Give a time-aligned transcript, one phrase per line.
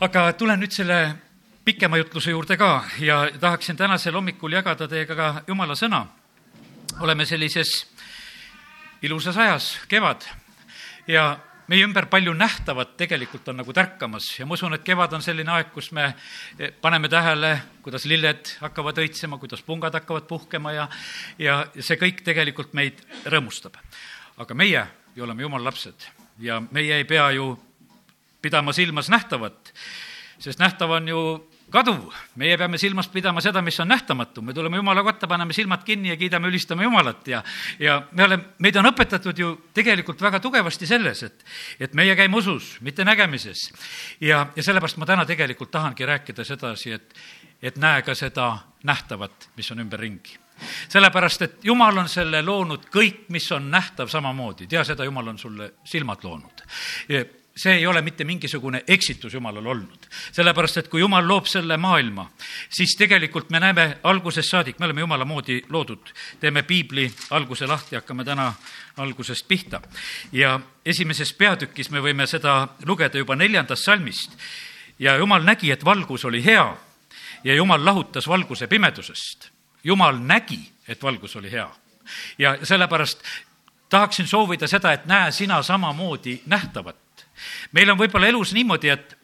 [0.00, 0.98] aga tulen nüüd selle
[1.64, 6.06] pikema jutluse juurde ka ja tahaksin tänasel hommikul jagada teiega ka jumala sõna.
[7.00, 7.86] oleme sellises
[9.02, 10.24] ilusas ajas, kevad,
[11.06, 11.38] ja
[11.68, 15.50] meie ümber palju nähtavat tegelikult on nagu tärkamas ja ma usun, et kevad on selline
[15.50, 16.14] aeg, kus me
[16.80, 20.88] paneme tähele, kuidas lilled hakkavad õitsema, kuidas pungad hakkavad puhkema ja,
[21.38, 23.76] ja see kõik tegelikult meid rõõmustab.
[24.36, 24.86] aga meie
[25.16, 27.56] ju oleme jumala lapsed ja meie ei pea ju
[28.42, 29.72] pidama silmas nähtavat,
[30.38, 31.20] sest nähtav on ju
[31.70, 35.82] kaduv, meie peame silmas pidama seda, mis on nähtamatu, me tuleme Jumala kotta, paneme silmad
[35.84, 37.28] kinni ja kiidame, ülistame Jumalat.
[37.28, 37.42] Ja
[37.78, 41.44] ja me oleme, meid on õpetatud ju tegelikult väga tugevasti selles, et
[41.80, 43.72] et meie käime usus, mitte nägemises.
[44.20, 47.14] ja, ja sellepärast ma täna tegelikult tahangi rääkida sedasi, et
[47.62, 50.38] et näe ka seda nähtavat, mis on ümberringi.
[50.88, 55.38] Sellepärast, et Jumal on selle loonud kõik, mis on nähtav samamoodi, tea seda, Jumal on
[55.38, 56.64] sulle silmad loonud
[57.56, 60.06] see ei ole mitte mingisugune eksitus Jumalal olnud.
[60.32, 62.30] sellepärast, et kui Jumal loob selle maailma,
[62.68, 66.12] siis tegelikult me näeme algusest saadik, me oleme Jumala moodi loodud.
[66.40, 68.54] teeme piibli alguse lahti, hakkame täna
[68.96, 69.80] algusest pihta.
[70.32, 74.36] ja esimeses peatükis me võime seda lugeda juba neljandast salmist.
[74.98, 76.76] ja Jumal nägi, et valgus oli hea
[77.44, 79.50] ja Jumal lahutas valguse pimedusest.
[79.84, 81.70] Jumal nägi, et valgus oli hea
[82.38, 83.22] ja sellepärast
[83.88, 86.96] tahaksin soovida seda, et näe sina samamoodi nähtavat
[87.72, 89.16] meil on võib-olla elus niimoodi, et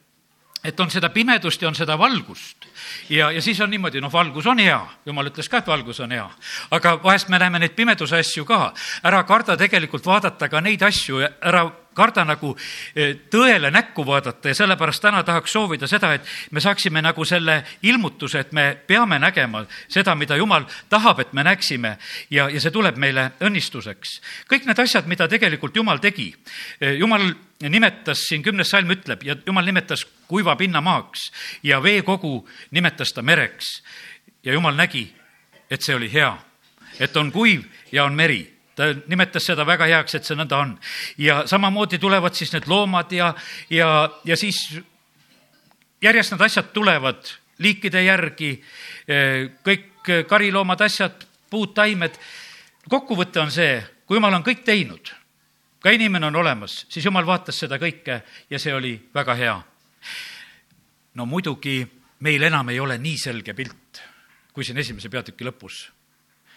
[0.63, 2.67] et on seda pimedust ja on seda valgust.
[3.11, 6.13] ja, ja siis on niimoodi, noh, valgus on hea, jumal ütles ka, et valgus on
[6.15, 6.29] hea.
[6.71, 8.73] aga vahest me näeme neid pimeduse asju ka.
[9.03, 12.53] ära karda tegelikult vaadata ka neid asju, ära karda nagu
[12.97, 17.63] eh, tõele näkku vaadata ja sellepärast täna tahaks soovida seda, et me saaksime nagu selle
[17.83, 21.97] ilmutuse, et me peame nägema seda, mida Jumal tahab, et me näeksime
[22.31, 24.19] ja, ja see tuleb meile õnnistuseks.
[24.51, 26.33] kõik need asjad, mida tegelikult Jumal tegi,
[26.81, 27.31] eh, Jumal
[27.69, 31.31] nimetas siin, kümnes salm ütleb, ja Jumal nimetas kuiva pinna maaks
[31.63, 33.83] ja veekogu nimetas ta mereks.
[34.43, 35.13] ja Jumal nägi,
[35.71, 36.33] et see oli hea,
[37.01, 40.73] et on kuiv ja on meri ta nimetas seda väga heaks, et see nõnda on.
[41.19, 43.33] ja samamoodi tulevad siis need loomad ja,
[43.71, 43.89] ja,
[44.25, 44.59] ja siis
[46.03, 48.57] järjest need asjad tulevad liikide järgi,
[49.63, 52.17] kõik kariloomad, asjad, puud, taimed.
[52.91, 55.13] kokkuvõte on see, kui jumal on kõik teinud,
[55.83, 59.63] ka inimene on olemas, siis jumal vaatas seda kõike ja see oli väga hea.
[61.15, 61.87] no muidugi
[62.21, 64.03] meil enam ei ole nii selge pilt
[64.53, 65.91] kui siin esimese peatüki lõpus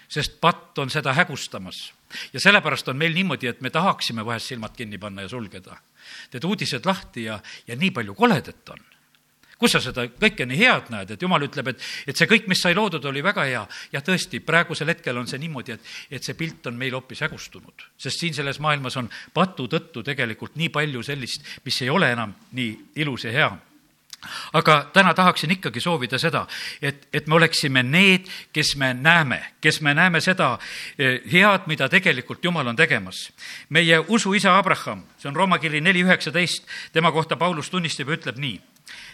[0.07, 1.93] sest patt on seda hägustamas.
[2.33, 5.77] Ja sellepärast on meil niimoodi, et me tahaksime vahest silmad kinni panna ja sulgeda.
[6.31, 8.79] teed uudised lahti ja, ja nii palju koledat on.
[9.57, 12.59] kus sa seda kõike nii head näed, et jumal ütleb, et, et see kõik, mis
[12.61, 13.67] sai loodud, oli väga hea.
[13.91, 17.87] ja tõesti, praegusel hetkel on see niimoodi, et, et see pilt on meil hoopis hägustunud.
[17.97, 22.35] sest siin selles maailmas on patu tõttu tegelikult nii palju sellist, mis ei ole enam
[22.51, 23.55] nii ilus ja hea
[24.53, 26.45] aga täna tahaksin ikkagi soovida seda,
[26.81, 30.57] et, et me oleksime need, kes me näeme, kes me näeme seda
[30.99, 33.31] eh, head, mida tegelikult Jumal on tegemas.
[33.69, 38.37] meie usuisa Abraham, see on Rooma kiri neli üheksateist, tema kohta Paulus tunnistab ja ütleb
[38.37, 38.61] nii.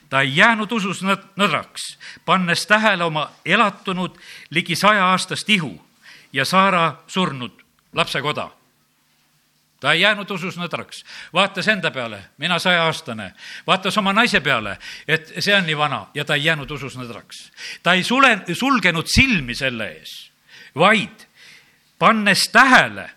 [0.09, 1.03] ta ei jäänud usus
[1.35, 4.17] nõrraks, pannes tähele oma elatunud
[4.49, 5.75] ligi sajaaastast ihu
[6.33, 7.61] ja Saara surnud
[7.93, 8.49] lapsekoda
[9.81, 11.01] ta ei jäänud usus nõdraks,
[11.33, 13.31] vaatas enda peale, mina sajaaastane,
[13.67, 14.77] vaatas oma naise peale,
[15.07, 17.49] et see on nii vana ja ta ei jäänud usus nõdraks.
[17.83, 20.13] ta ei sule, sulgenud silmi selle ees,
[20.77, 21.25] vaid
[21.99, 23.09] pannes tähele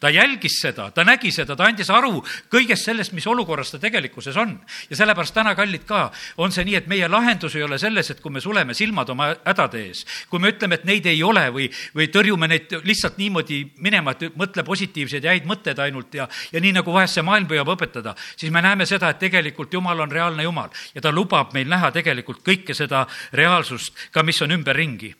[0.00, 2.22] ta jälgis seda, ta nägi seda, ta andis aru
[2.52, 4.56] kõigest sellest, mis olukorras ta tegelikkuses on.
[4.90, 8.20] ja sellepärast täna, kallid ka, on see nii, et meie lahendus ei ole selles, et
[8.20, 11.68] kui me suleme silmad oma hädade ees, kui me ütleme, et neid ei ole või,
[11.94, 16.60] või tõrjume neid lihtsalt niimoodi minema, et mõtle positiivseid ja häid mõtteid ainult ja, ja
[16.60, 20.12] nii nagu vahest see maailm püüab õpetada, siis me näeme seda, et tegelikult Jumal on
[20.12, 23.04] reaalne Jumal ja ta lubab meil näha tegelikult kõike seda
[23.36, 25.12] reaalsust ka, mis on ümberringi.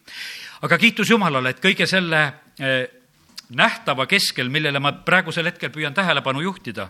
[0.62, 2.24] aga kiitus Jumalale, et kõige selle
[2.58, 2.99] eh,
[3.50, 6.88] nähtava keskel, millele ma praegusel hetkel püüan tähelepanu juhtida.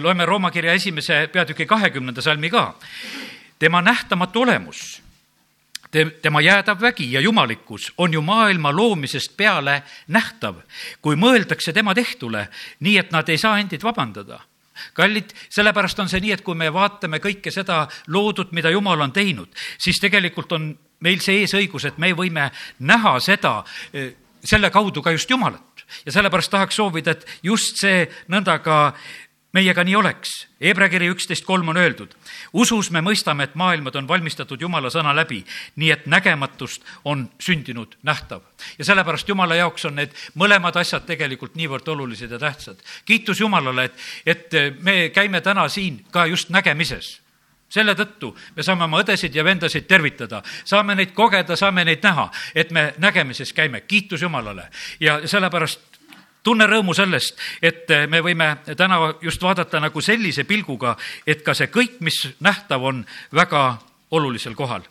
[0.00, 2.74] loeme Rooma kirja esimese peatüki kahekümnenda salmi ka.
[3.58, 5.02] tema nähtamatu olemus,
[6.22, 10.54] tema jäädav vägi ja jumalikkus on ju maailma loomisest peale nähtav,
[11.02, 12.48] kui mõeldakse tema tehtule,
[12.80, 14.40] nii et nad ei saa endid vabandada
[14.92, 19.12] kallid, sellepärast on see nii, et kui me vaatame kõike seda loodut, mida Jumal on
[19.12, 19.48] teinud,
[19.78, 20.66] siis tegelikult on
[21.00, 24.12] meil see eesõigus, et me võime näha seda, eh,
[24.44, 25.65] selle kaudu ka just Jumalat
[26.06, 28.94] ja sellepärast tahaks soovida, et just see nõnda ka
[29.56, 30.34] meiega nii oleks.
[30.60, 32.14] Hebra kiri üksteist kolm on öeldud.
[32.52, 35.42] usus me mõistame, et maailmad on valmistatud Jumala sõna läbi,
[35.76, 38.42] nii et nägematust on sündinud nähtav.
[38.78, 42.76] ja sellepärast Jumala jaoks on need mõlemad asjad tegelikult niivõrd olulised ja tähtsad.
[43.04, 43.94] kiitus Jumalale, et,
[44.26, 47.25] et me käime täna siin ka just nägemises
[47.68, 52.28] selle tõttu me saame oma õdesid ja vendasid tervitada, saame neid kogeda, saame neid näha,
[52.54, 54.68] et me nägemises käime, kiitus Jumalale.
[55.00, 55.80] ja sellepärast
[56.46, 60.96] tunne rõõmu sellest, et me võime täna just vaadata nagu sellise pilguga,
[61.26, 63.04] et ka see kõik, mis nähtav on,
[63.34, 63.78] väga
[64.10, 64.82] olulisel kohal.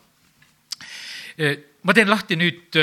[1.84, 2.76] ma teen lahti nüüd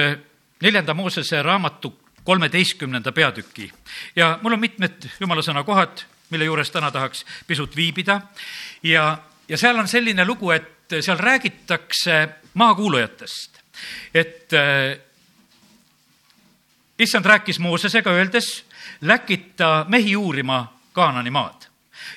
[0.62, 1.92] neljanda Moosese raamatu
[2.24, 3.72] kolmeteistkümnenda peatüki
[4.16, 8.20] ja mul on mitmed jumala sõna kohad, mille juures täna tahaks pisut viibida
[8.82, 9.18] ja
[9.48, 13.62] ja seal on selline lugu, et seal räägitakse maakuulujatest,
[14.14, 14.98] et äh,
[16.98, 18.64] issand rääkis Moosesega, öeldes,
[19.00, 21.68] läkita mehi uurima Kaanani maad.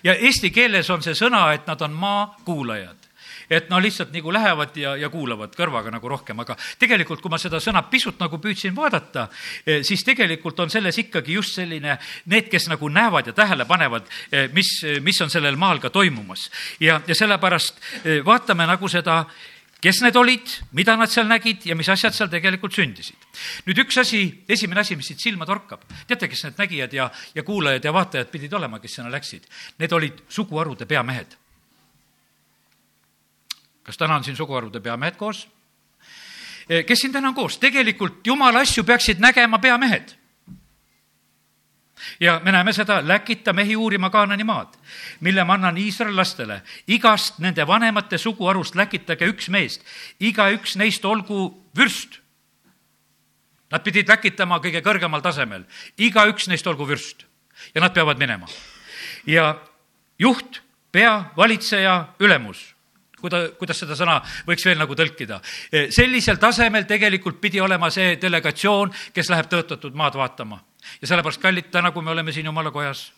[0.03, 3.04] ja eesti keeles on see sõna, et nad on maakuulajad
[3.49, 7.39] et no lihtsalt nagu lähevad ja, ja kuulavad kõrvaga nagu rohkem, aga tegelikult, kui ma
[7.41, 9.27] seda sõna pisut nagu püüdsin vaadata,
[9.65, 11.97] eh, siis tegelikult on selles ikkagi just selline,
[12.31, 16.49] need, kes nagu näevad ja tähele panevad, eh, mis, mis on sellel maal ka toimumas.
[16.79, 17.79] ja, ja sellepärast
[18.25, 19.23] vaatame nagu seda
[19.85, 23.29] kes need olid, mida nad seal nägid ja mis asjad seal tegelikult sündisid.
[23.67, 27.43] nüüd üks asi, esimene asi, mis siit silma torkab, teate, kes need nägijad ja, ja
[27.45, 29.45] kuulajad ja vaatajad pidid olema, kes sinna läksid?
[29.79, 31.37] Need olid suguharude peamehed
[33.85, 35.47] kas täna on siin suguharude peamehed koos?
[36.69, 37.57] Eh, kes siin täna on koos?
[37.57, 40.15] tegelikult jumala asju peaksid nägema peamehed.
[42.19, 44.73] ja me näeme seda, läkita mehi uurima Kaanani maad,
[45.19, 46.61] mille ma annan Iisraeli lastele.
[46.87, 49.81] igast nende vanemate suguharust läkitage üks meest,
[50.19, 52.19] igaüks neist olgu vürst.
[53.71, 55.65] Nad pidid läkitama kõige kõrgemal tasemel,
[55.97, 57.25] igaüks neist olgu vürst
[57.75, 58.47] ja nad peavad minema.
[59.25, 59.61] ja
[60.19, 60.61] juht,
[60.91, 62.74] pea, valitseja, ülemus
[63.21, 65.41] kuida-, kuidas seda sõna võiks veel nagu tõlkida.
[65.71, 70.61] E, sellisel tasemel tegelikult pidi olema see delegatsioon, kes läheb tõotatud maad vaatama.
[71.01, 73.11] ja sellepärast, kallid, täna, kui me oleme siin jumala kojas,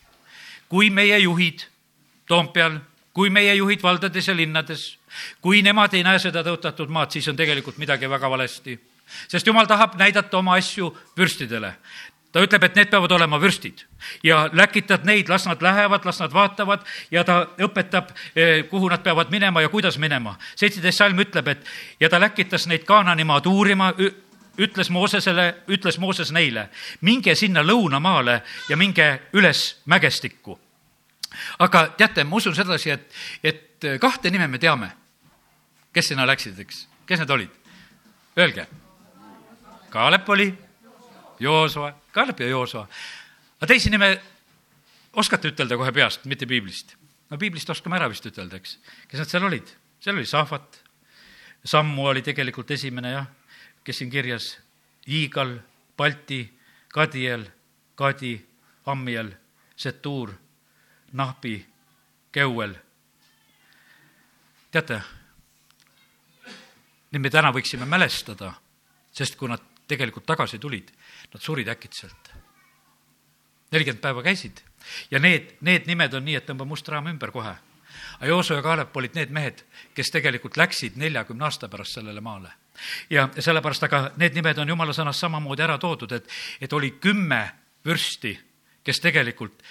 [0.68, 1.66] kui meie juhid
[2.28, 2.74] Toompeal,
[3.16, 4.98] kui meie juhid valdades ja linnades,
[5.40, 8.76] kui nemad ei näe seda tõotatud maad, siis on tegelikult midagi väga valesti
[9.28, 11.72] sest jumal tahab näidata oma asju vürstidele
[12.32, 13.84] ta ütleb, et need peavad olema vürstid
[14.24, 19.02] ja läkitad neid, las nad lähevad, las nad vaatavad ja ta õpetab, eh, kuhu nad
[19.02, 20.36] peavad minema ja kuidas minema.
[20.56, 21.66] seitseteist salm ütleb, et
[22.00, 23.92] ja ta läkitas neid Kaananimaad uurima,
[24.58, 26.68] ütles Moosesele, ütles Mooses neile,
[27.00, 30.58] minge sinna lõunamaale ja minge üles mägestikku.
[31.58, 33.12] aga teate, ma usun sedasi, et,
[33.44, 34.90] et kahte nime me teame,
[35.92, 37.50] kes sinna läksid, eks, kes need olid?
[38.38, 38.66] Öelge.
[39.90, 40.52] Kaalep oli,
[41.40, 42.88] Joosua Kalep ja Joosua.
[43.60, 44.20] aga teisi nime
[45.12, 46.96] oskate ütelda kohe peast, mitte piiblist?
[47.30, 48.78] no piiblist oskame ära vist ütelda, eks.
[49.08, 49.74] kes nad seal olid?
[50.00, 50.82] seal oli Sahvat,
[51.64, 53.26] Sammu oli tegelikult esimene jah,
[53.84, 54.56] kes siin kirjas,
[55.08, 55.58] Iigal,
[55.96, 56.42] Balti,
[56.88, 57.46] Kadiel,
[57.94, 58.34] Kadi,
[58.86, 59.32] Ammiel,
[59.76, 60.32] Setuur,
[61.12, 61.66] Nahbi,
[62.32, 62.74] Keuel.
[64.70, 65.00] teate,
[67.10, 68.52] neid me täna võiksime mälestada,
[69.12, 70.90] sest kui nad tegelikult tagasi tulid,
[71.32, 72.32] nad surid äkitselt.
[73.72, 74.62] nelikümmend päeva käisid
[75.10, 77.54] ja need, need nimed on nii, et tõmba must raam ümber kohe.
[78.18, 79.64] aga Jooso ja Kaalep olid need mehed,
[79.94, 82.52] kes tegelikult läksid neljakümne aasta pärast sellele maale.
[83.10, 86.28] ja sellepärast, aga need nimed on jumala sõnas samamoodi ära toodud, et,
[86.60, 87.42] et oli kümme
[87.84, 88.38] vürsti,
[88.84, 89.62] kes tegelikult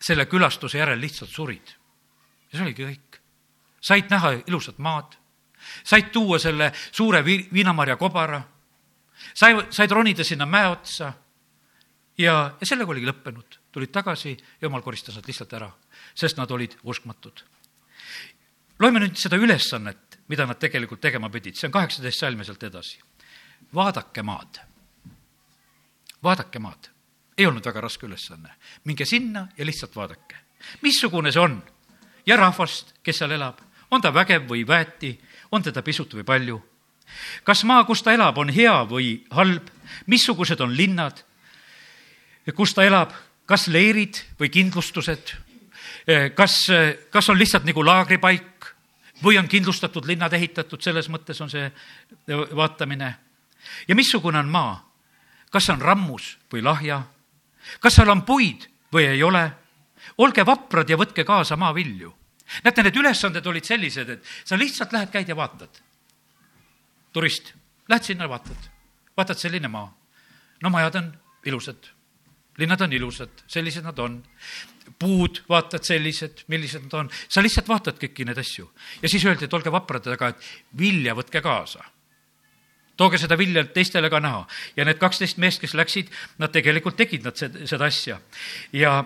[0.00, 1.74] selle külastuse järel lihtsalt surid.
[2.52, 3.20] ja see oligi kõik.
[3.80, 5.16] said näha ilusat maad,
[5.84, 8.42] said tuua selle suure vi-, viinamarja kobara
[9.34, 11.12] sai, said ronida sinna mäe otsa
[12.18, 13.58] ja, ja sellega oligi lõppenud.
[13.74, 15.68] tulid tagasi, jumal koristas nad lihtsalt ära,
[16.14, 17.44] sest nad olid uskmatud.
[18.78, 22.62] loeme nüüd seda ülesannet, mida nad tegelikult tegema pidid, see on kaheksateist salm ja sealt
[22.62, 22.98] edasi.
[23.74, 24.60] vaadake maad.
[26.22, 26.90] vaadake maad.
[27.38, 28.54] ei olnud väga raske ülesanne.
[28.84, 30.36] minge sinna ja lihtsalt vaadake.
[30.82, 31.62] missugune see on?
[32.26, 33.58] ja rahvast, kes seal elab,
[33.90, 35.18] on ta vägev või väeti,
[35.52, 36.62] on teda pisut või palju
[37.44, 39.68] kas maa, kus ta elab, on hea või halb,
[40.06, 41.20] missugused on linnad,
[42.56, 43.12] kus ta elab,
[43.46, 45.34] kas leerid või kindlustused,
[46.36, 46.56] kas,
[47.10, 48.70] kas on lihtsalt nagu laagripaik
[49.24, 51.70] või on kindlustatud linnad ehitatud, selles mõttes on see
[52.56, 53.14] vaatamine.
[53.88, 54.76] ja missugune on maa,
[55.50, 57.02] kas on rammus või lahja,
[57.80, 59.50] kas seal on puid või ei ole,
[60.18, 62.14] olge vaprad ja võtke kaasa maavilju.
[62.64, 65.80] näete, need ülesanded olid sellised, et sa lihtsalt lähed, käid ja vaatad
[67.14, 67.54] turist,
[67.88, 68.70] lähed sinna, vaatad,
[69.16, 69.88] vaatad, selline maa.
[70.62, 71.12] no majad on
[71.46, 71.88] ilusad,
[72.58, 74.22] linnad on ilusad, sellised nad on.
[74.98, 78.70] puud, vaatad sellised, millised nad on, sa lihtsalt vaatad kõiki neid asju.
[79.02, 81.84] ja siis öeldi, et olge vaprad, aga et vilja võtke kaasa
[82.96, 84.46] tooge seda vilja teistele ka näha.
[84.76, 88.20] ja need kaksteist meest, kes läksid, nad tegelikult tegid nad seda, asja.
[88.72, 89.04] ja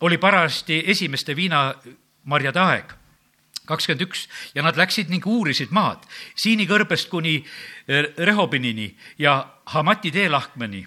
[0.00, 2.99] oli parajasti esimeste viinamarjade aeg
[3.70, 7.38] kakskümmend üks ja nad läksid ning uurisid maad Siini kõrbest kuni
[7.88, 10.86] Rehobinini ja Hamati teelahkmeni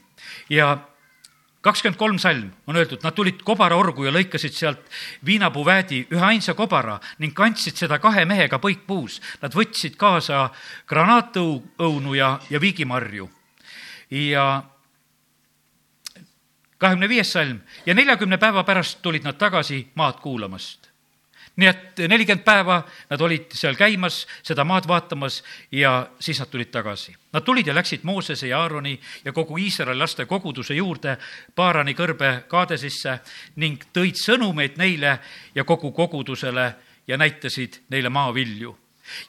[0.53, 0.75] ja
[1.63, 4.83] kakskümmend kolm salm on öeldud, nad tulid kobaraorgu ja lõikasid sealt
[5.25, 9.21] viinapuu väädi üheainsa kobara ning kandsid seda kahe mehega põikpuus.
[9.41, 10.49] Nad võtsid kaasa
[10.89, 13.29] granaatõunu ja, ja viigimarju.
[14.11, 14.63] ja
[16.77, 20.92] kahekümne viies salm ja neljakümne päeva pärast tulid nad tagasi maad kuulamast
[21.55, 22.79] nii et nelikümmend päeva
[23.09, 25.41] nad olid seal käimas, seda maad vaatamas
[25.71, 27.13] ja siis nad tulid tagasi.
[27.33, 31.17] Nad tulid ja läksid Moosese ja Aaroni ja kogu Iisraeli laste koguduse juurde
[31.55, 33.19] Paarani kõrbe Kaadesisse
[33.55, 35.19] ning tõid sõnumeid neile
[35.55, 36.73] ja kogu kogudusele
[37.07, 38.79] ja näitasid neile maavilju.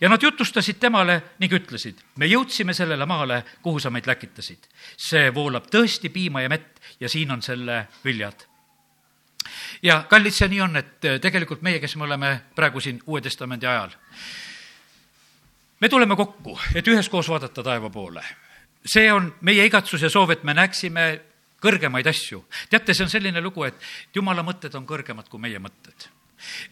[0.00, 4.68] ja nad jutustasid temale ning ütlesid, me jõudsime sellele maale, kuhu sa meid läkitasid.
[4.96, 8.53] see voolab tõesti piima ja mett ja siin on selle viljad
[9.84, 13.20] ja kallid, see nii on, et äh, tegelikult meie, kes me oleme praegu siin Uue
[13.24, 13.92] Testamendi ajal,
[15.80, 18.24] me tuleme kokku, et üheskoos vaadata taeva poole.
[18.84, 21.20] see on meie igatsus ja soov, et me näeksime
[21.60, 22.44] kõrgemaid asju.
[22.70, 23.74] teate, see on selline lugu, et
[24.14, 26.08] jumala mõtted on kõrgemad kui meie mõtted.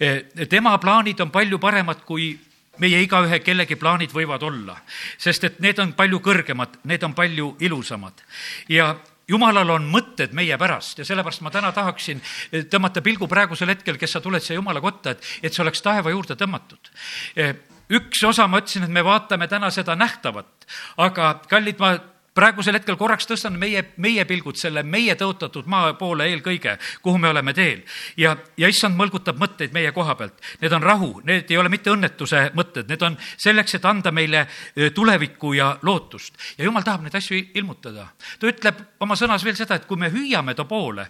[0.00, 2.32] Äh, tema plaanid on palju paremad, kui
[2.80, 4.76] meie igaühe kellegi plaanid võivad olla,
[5.18, 8.22] sest et need on palju kõrgemad, need on palju ilusamad.
[8.68, 8.94] ja
[9.28, 12.20] jumalal on mõtted meie pärast ja sellepärast ma täna tahaksin
[12.52, 15.82] eh, tõmmata pilgu praegusel hetkel, kes sa tuled siia Jumala kotta, et, et see oleks
[15.84, 16.92] taeva juurde tõmmatud.
[17.36, 17.54] Eh,
[17.92, 20.66] üks osa, ma ütlesin, et me vaatame täna seda nähtavat,
[21.02, 21.96] aga kallid, ma
[22.34, 27.28] praegusel hetkel korraks tõstan meie, meie pilgud selle meie tõotatud maa poole eelkõige, kuhu me
[27.28, 27.82] oleme teel.
[28.16, 30.40] ja, ja issand mõlgutab mõtteid meie koha pealt.
[30.60, 34.46] Need on rahu, need ei ole mitte õnnetuse mõtted, need on selleks, et anda meile
[34.94, 36.38] tulevikku ja lootust.
[36.58, 38.08] ja jumal tahab neid asju ilmutada.
[38.38, 41.08] ta ütleb oma sõnas veel seda, et kui me hüüame ta poole,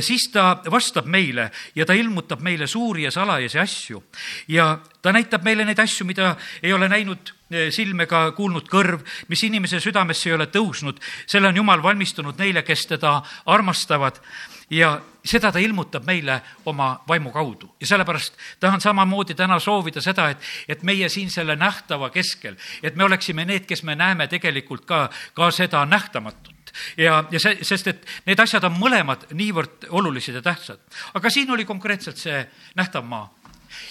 [0.00, 4.02] siis ta vastab meile ja ta ilmutab meile suuri ja salajasi asju.
[4.48, 9.02] ja ta näitab meile neid asju, mida ei ole näinud Eh, silm ega kuulnud kõrv,
[9.28, 10.96] mis inimese südamesse ei ole tõusnud,
[11.28, 13.18] selle on Jumal valmistunud neile, kes teda
[13.52, 14.16] armastavad
[14.72, 20.30] ja seda ta ilmutab meile oma vaimu kaudu ja sellepärast tahan samamoodi täna soovida seda,
[20.32, 24.88] et, et meie siin selle nähtava keskel, et me oleksime need, kes me näeme tegelikult
[24.88, 25.04] ka,
[25.36, 30.42] ka seda nähtamatut ja, ja see, sest et need asjad on mõlemad niivõrd olulised ja
[30.42, 30.80] tähtsad.
[31.12, 32.40] aga siin oli konkreetselt see
[32.74, 33.28] nähtav maa.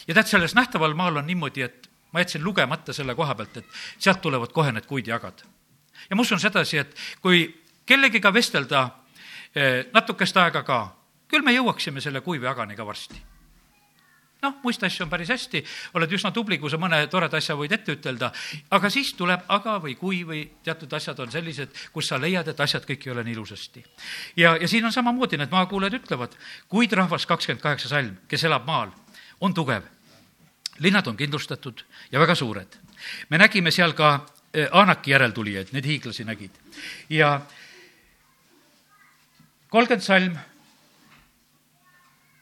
[0.07, 3.81] Ja tead, selles nähtaval maal on niimoodi, et ma jätsin lugemata selle koha pealt, et
[3.97, 5.43] sealt tulevad kohe need kuidjagad.
[6.09, 7.45] ja ma usun sedasi, et kui
[7.85, 8.89] kellegiga vestelda
[9.55, 10.79] eh, natukest aega ka,
[11.27, 13.33] küll me jõuaksime selle kuivjaganiga varsti
[14.43, 15.63] noh, muist asju on päris hästi,
[15.97, 18.31] oled üsna tubli, kui sa mõne toreda asja võid ette ütelda,
[18.75, 22.63] aga siis tuleb aga või kui või teatud asjad on sellised, kus sa leiad, et
[22.65, 23.85] asjad kõik ei ole nii ilusasti.
[24.39, 26.35] ja, ja siin on samamoodi, need maakuulajad ütlevad,
[26.67, 28.91] kuid rahvas kakskümmend kaheksa salm, kes elab maal,
[29.43, 29.83] on tugev
[30.79, 32.79] linnad on kindlustatud ja väga suured.
[33.29, 36.51] me nägime seal ka eh, Anaki järeltulijaid, neid hiiglasi nägid.
[37.09, 37.41] ja
[39.69, 40.37] kolmkümmend salm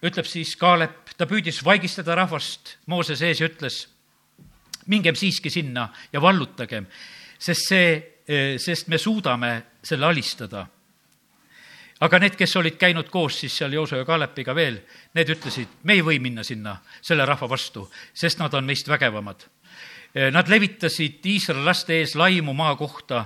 [0.02, 3.88] ütleb siis Kaalep, ta püüdis vaigistada rahvast Moose sees ja ütles,
[4.88, 6.88] mingem siiski sinna ja vallutagem,
[7.40, 7.92] sest see,
[8.28, 9.54] eh, sest me suudame
[9.84, 10.68] selle alistada
[12.02, 14.82] aga need, kes olid käinud koos siis seal Jooso ja Kaalepiga veel,
[15.14, 19.46] need ütlesid, me ei või minna sinna selle rahva vastu, sest nad on meist vägevamad.
[20.12, 23.26] Nad levitasid Iisraeli laste ees laimu maa kohta,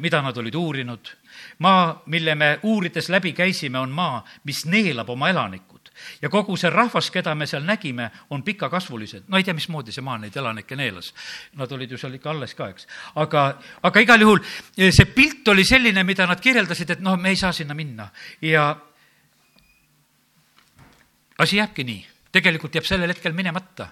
[0.00, 1.10] mida nad olid uurinud.
[1.58, 5.73] maa, mille me uurides läbi käisime, on maa, mis neelab oma elanikud
[6.22, 9.28] ja kogu see rahvas, keda me seal nägime, on pikakasvulised.
[9.28, 11.12] no ei tea, mismoodi see maa neid elanikke neelas.
[11.54, 12.86] Nad olid ju seal ikka alles ka, eks.
[13.14, 13.44] aga,
[13.82, 14.40] aga igal juhul
[14.76, 18.08] eh, see pilt oli selline, mida nad kirjeldasid, et noh, me ei saa sinna minna
[18.42, 18.74] ja
[21.38, 23.88] asi jääbki nii, tegelikult jääb sellel hetkel minemata.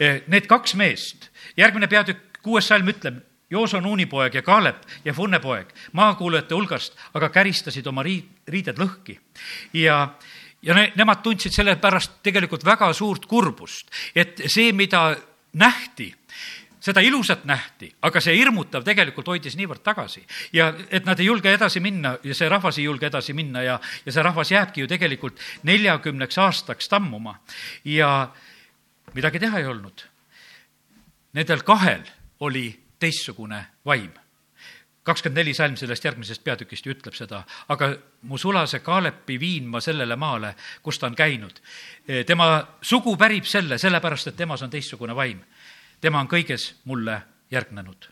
[0.00, 5.12] Eh, need kaks meest, järgmine peatükk, kuues salm ütleb, Jooso Nuuni poeg ja Kaalep ja
[5.14, 9.18] Funne poeg maakuulajate hulgast, aga käristasid oma riid, riided lõhki.
[9.72, 10.14] ja,
[10.64, 15.10] ja ne-, nemad tundsid selle pärast tegelikult väga suurt kurbust, et see, mida
[15.60, 16.08] nähti,
[16.84, 20.24] seda ilusat nähti, aga see hirmutav tegelikult hoidis niivõrd tagasi.
[20.52, 23.78] ja et nad ei julge edasi minna ja see rahvas ei julge edasi minna ja,
[24.06, 27.38] ja see rahvas jääbki ju tegelikult neljakümneks aastaks tammuma.
[27.84, 28.28] ja
[29.14, 30.04] midagi teha ei olnud.
[31.32, 32.04] Nendel kahel
[32.40, 32.68] oli
[32.98, 34.12] teistsugune vaim
[35.04, 37.90] kakskümmend neli salm sellest järgmisest peatükist ju ütleb seda, aga
[38.28, 41.60] mu sulase Kaalepi viin ma sellele maale, kus ta on käinud.
[42.26, 45.44] tema sugu pärib selle, sellepärast et temas on teistsugune vaim.
[46.00, 48.08] tema on kõiges mulle järgnenud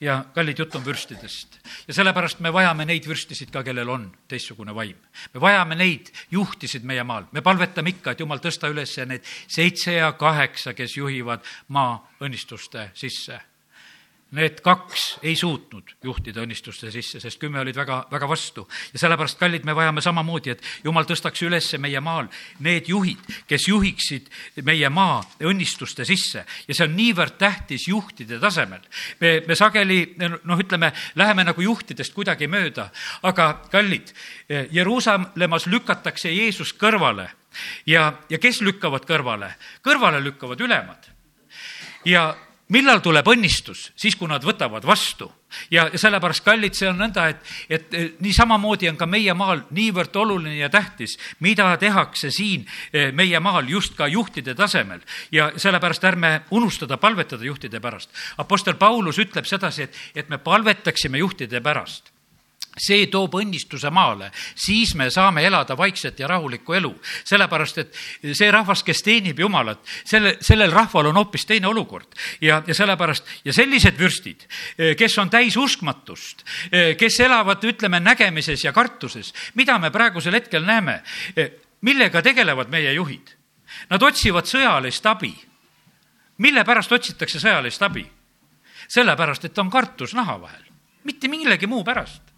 [0.00, 1.58] ja kallid, jutt on vürstidest.
[1.88, 4.96] ja sellepärast me vajame neid vürstisid ka, kellel on teistsugune vaim.
[5.34, 9.92] me vajame neid juhtisid meie maal, me palvetame ikka, et jumal, tõsta üles need seitse
[9.98, 13.40] ja kaheksa, kes juhivad maa õnnistuste sisse
[14.34, 18.64] Need kaks ei suutnud juhtida õnnistuste sisse, sest kümme olid väga, väga vastu.
[18.92, 22.26] ja sellepärast, kallid, me vajame samamoodi, et jumal tõstaks üles meie maal
[22.58, 24.26] need juhid, kes juhiksid
[24.66, 28.82] meie maa õnnistuste sisse ja see on niivõrd tähtis juhtide tasemel.
[29.20, 32.90] me, me sageli noh, ütleme, läheme nagu juhtidest kuidagi mööda,
[33.22, 34.10] aga kallid,
[34.48, 37.28] Jeruusalemmas lükatakse Jeesus kõrvale
[37.86, 39.52] ja, ja kes lükkavad kõrvale?
[39.86, 41.12] kõrvale lükkavad ülemad
[42.04, 42.32] ja
[42.68, 43.90] millal tuleb õnnistus?
[43.96, 45.30] siis, kui nad võtavad vastu.
[45.70, 50.16] ja sellepärast, kallid, see on nõnda, et, et nii samamoodi on ka meie maal niivõrd
[50.16, 55.00] oluline ja tähtis, mida tehakse siin eh, meie maal just ka juhtide tasemel.
[55.32, 58.10] ja sellepärast ärme unustada palvetada juhtide pärast.
[58.38, 62.15] Apostel Paulus ütleb sedasi, et, et me palvetaksime juhtide pärast
[62.76, 66.92] see toob õnnistuse maale, siis me saame elada vaikset ja rahulikku elu.
[67.24, 72.12] sellepärast, et see rahvas, kes teenib Jumalat, selle, sellel rahval on hoopis teine olukord.
[72.40, 74.46] ja, ja sellepärast, ja sellised vürstid,
[74.96, 76.44] kes on täis uskmatust,
[76.98, 81.02] kes elavad, ütleme, nägemises ja kartuses, mida me praegusel hetkel näeme,
[81.80, 83.32] millega tegelevad meie juhid?
[83.90, 85.34] Nad otsivad sõjalist abi.
[86.38, 88.06] mille pärast otsitakse sõjalist abi?
[88.88, 90.62] sellepärast, et on kartus naha vahel,
[91.04, 92.35] mitte millegi muu pärast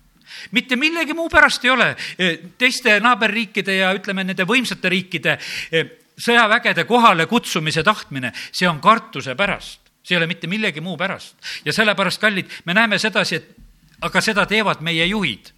[0.50, 5.38] mitte millegi muu pärast ei ole e, teiste naaberriikide ja ütleme, nende võimsate riikide
[5.72, 5.84] e,
[6.18, 11.36] sõjavägede kohale kutsumise tahtmine, see on kartuse pärast, see ei ole mitte millegi muu pärast.
[11.64, 13.54] ja sellepärast, kallid, me näeme sedasi, et
[14.00, 15.52] aga seda teevad meie juhid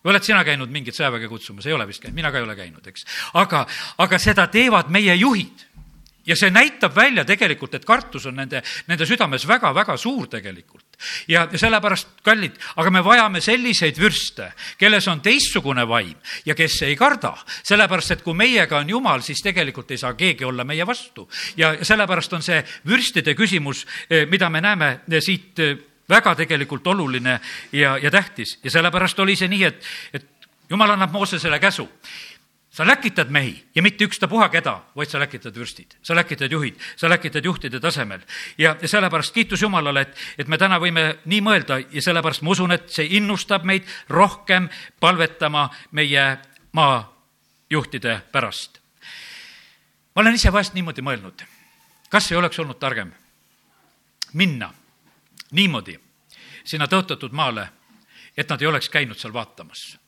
[0.00, 2.56] või oled sina käinud mingit sõjaväge kutsumas, ei ole vist käinud, mina ka ei ole
[2.56, 3.04] käinud, eks.
[3.36, 3.66] aga,
[3.98, 5.66] aga seda teevad meie juhid
[6.26, 10.89] ja see näitab välja tegelikult, et kartus on nende, nende südames väga-väga suur tegelikult.
[11.28, 16.16] Ja, sellepärast, kallid, aga me vajame selliseid vürste, kelles on teistsugune vaim
[16.46, 20.44] ja kes ei karda, sellepärast et kui meiega on Jumal, siis tegelikult ei saa keegi
[20.44, 21.28] olla meie vastu.
[21.56, 25.76] ja sellepärast on see vürstide küsimus, eh, mida me näeme eh, siit eh,
[26.08, 27.40] väga tegelikult oluline
[27.72, 28.58] ja, ja tähtis.
[28.64, 30.26] Ja sellepärast oli see nii, et, et
[30.70, 31.88] jumal annab Moosesele käsu
[32.70, 37.08] sa läkitad mehi ja mitte ükstapuha keda, vaid sa läkitad vürstid, sa läkitad juhid, sa
[37.08, 38.20] läkitad juhtide tasemel.
[38.58, 42.50] ja, ja sellepärast kiitus Jumalale, et, et me täna võime nii mõelda ja sellepärast ma
[42.50, 44.68] usun, et see innustab meid rohkem
[45.00, 46.38] palvetama meie
[46.72, 48.78] maajuhtide pärast.
[50.14, 51.42] ma olen ise vahest niimoodi mõelnud,
[52.10, 53.10] kas ei oleks olnud targem
[54.32, 54.70] minna
[55.50, 55.98] niimoodi
[56.64, 57.66] sinna tõotatud maale,
[58.36, 59.99] et nad ei oleks käinud seal vaatamas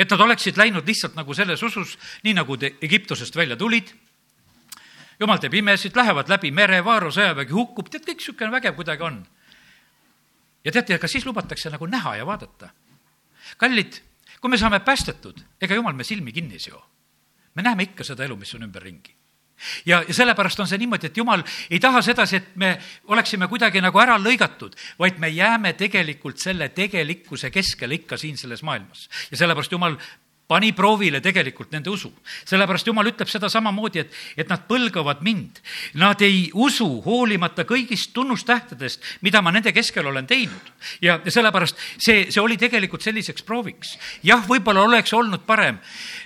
[0.00, 3.92] et nad oleksid läinud lihtsalt nagu selles usus, nii nagu te Egiptusest välja tulid.
[5.20, 9.26] jumal teeb imesid, lähevad läbi mere, Vaaro sõjavägi hukkub, tead, kõik niisugune vägev kuidagi on.
[10.64, 12.70] ja teate, ka siis lubatakse nagu näha ja vaadata.
[13.56, 14.00] kallid,
[14.40, 16.84] kui me saame päästetud, ega jumal me silmi kinni ei seo.
[17.54, 19.19] me näeme ikka seda elu, mis on ümberringi
[19.86, 22.72] ja, ja sellepärast on see niimoodi, et jumal ei taha sedasi, et me
[23.12, 28.62] oleksime kuidagi nagu ära lõigatud, vaid me jääme tegelikult selle tegelikkuse keskele ikka siin selles
[28.62, 29.08] maailmas.
[29.30, 29.96] ja sellepärast jumal
[30.50, 32.10] pani proovile tegelikult nende usu.
[32.48, 35.60] sellepärast Jumal ütleb seda samamoodi, et, et nad põlgavad mind.
[36.00, 40.72] Nad ei usu hoolimata kõigist tunnustähtedest, mida ma nende keskel olen teinud.
[41.02, 43.94] ja, sellepärast see, see oli tegelikult selliseks prooviks.
[44.26, 45.78] jah, võib-olla oleks olnud parem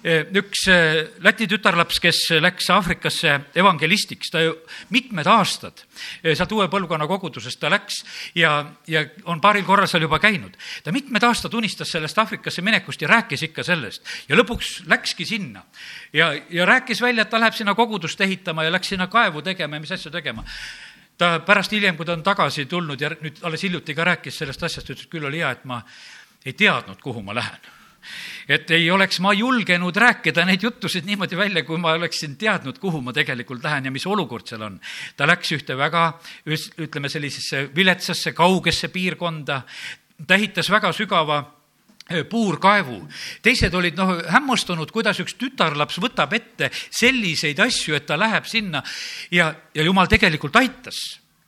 [0.03, 4.57] eh, üks eh, Läti tütarlaps, kes läks Aafrikasse evangelistiks, ta ju
[4.95, 5.85] mitmed aastad
[6.23, 8.01] eh, sealt uue põlvkonna kogudusest ta läks
[8.41, 8.57] ja,
[8.89, 10.57] ja on paaril korral seal juba käinud.
[10.85, 15.65] ta mitmed aastad unistas sellest Aafrikasse minekust ja rääkis ikka sellest ja lõpuks läkski sinna
[16.13, 19.77] ja, ja rääkis välja, et ta läheb sinna kogudust ehitama ja läks sinna kaevu tegema
[19.77, 20.45] ja mis asju tegema
[21.19, 24.63] ta pärast hiljem, kui ta on tagasi tulnud ja nüüd alles hiljuti ka rääkis sellest
[24.67, 25.81] asjast, ütles, et küll oli hea, et ma
[26.45, 27.73] ei teadnud, kuhu ma lähen.
[28.49, 33.01] et ei oleks ma julgenud rääkida neid juttusid niimoodi välja, kui ma oleksin teadnud, kuhu
[33.01, 34.81] ma tegelikult lähen ja mis olukord seal on.
[35.17, 36.19] ta läks ühte väga,
[36.79, 39.63] ütleme sellisesse viletsasse, kaugesse piirkonda,
[40.27, 41.41] ta ehitas väga sügava
[42.31, 42.99] puurkaevu.
[43.43, 48.83] teised olid noh, hämmastunud, kuidas üks tütarlaps võtab ette selliseid asju, et ta läheb sinna
[49.33, 51.01] ja, ja jumal tegelikult aitas.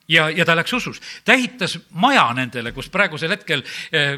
[0.07, 1.01] ja, ja ta läks usus.
[1.23, 4.17] ta ehitas maja nendele, kus praegusel hetkel eh,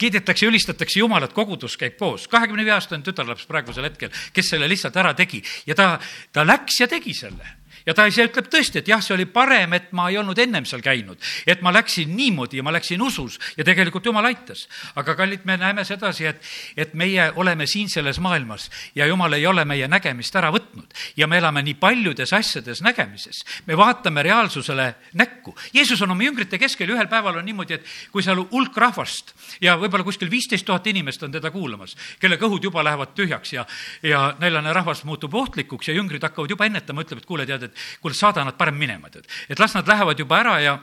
[0.00, 2.28] kiidetakse, ülistatakse Jumalat, kogudus käib koos.
[2.28, 5.98] kahekümne viie aastane tütarlaps praegusel hetkel, kes selle lihtsalt ära tegi ja ta,
[6.32, 9.72] ta läks ja tegi selle ja ta ise ütleb tõesti, et jah, see oli parem,
[9.76, 13.38] et ma ei olnud ennem seal käinud, et ma läksin niimoodi ja ma läksin usus
[13.56, 14.66] ja tegelikult jumal aitas.
[14.94, 16.42] aga kallid, me näeme sedasi, et,
[16.76, 21.26] et meie oleme siin selles maailmas ja jumal ei ole meie nägemist ära võtnud ja
[21.26, 23.44] me elame nii paljudes asjades nägemises.
[23.66, 25.54] me vaatame reaalsusele näkku.
[25.72, 29.76] Jeesus on oma jüngrite keskel, ühel päeval on niimoodi, et kui seal hulk rahvast ja
[29.80, 33.66] võib-olla kuskil viisteist tuhat inimest on teda kuulamas, kelle kõhud juba lähevad tühjaks ja,
[34.02, 38.00] ja näljane rahvas muutub ohtlikuks ja jüngrid hakkavad juba ennetama, ütleb, et kuule, tead, et
[38.02, 39.28] kuule, saada nad parem minema, tead.
[39.48, 40.78] et las nad lähevad juba ära ja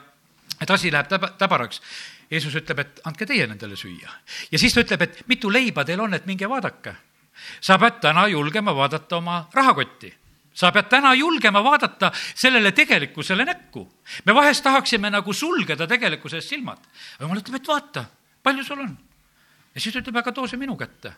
[0.60, 1.82] et asi läheb täba, täbaraks.
[2.30, 4.10] Jeesus ütleb, et andke teie nendele süüa.
[4.52, 6.94] ja siis ta ütleb, et mitu leiba teil on, et minge vaadake.
[7.60, 10.12] sa pead täna julgema vaadata oma rahakotti
[10.58, 13.88] sa pead täna julgema vaadata sellele tegelikkusele näkku.
[14.24, 16.78] me vahest tahaksime nagu sulgeda tegelikkuse eest silmad.
[17.20, 18.04] jumal ütleb, et vaata,
[18.42, 18.98] palju sul on.
[19.74, 21.14] ja siis ütleb, aga too see minu kätte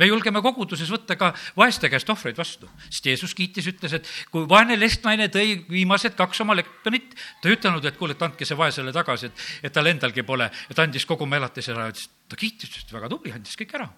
[0.00, 4.46] me julgeme koguduses võtta ka vaeste käest ohvreid vastu, sest Jeesus kiitis, ütles, et kui
[4.48, 8.58] vaene lestnaine tõi viimased kaks oma leptonit, ta ei ütelnud, et kuule, et andke see
[8.58, 12.38] vaesele tagasi, et, et tal endalgi pole, et andis kogu oma elatise ära, ütles, ta
[12.40, 13.90] kiitis, ütles, väga tubli, andis kõik ära.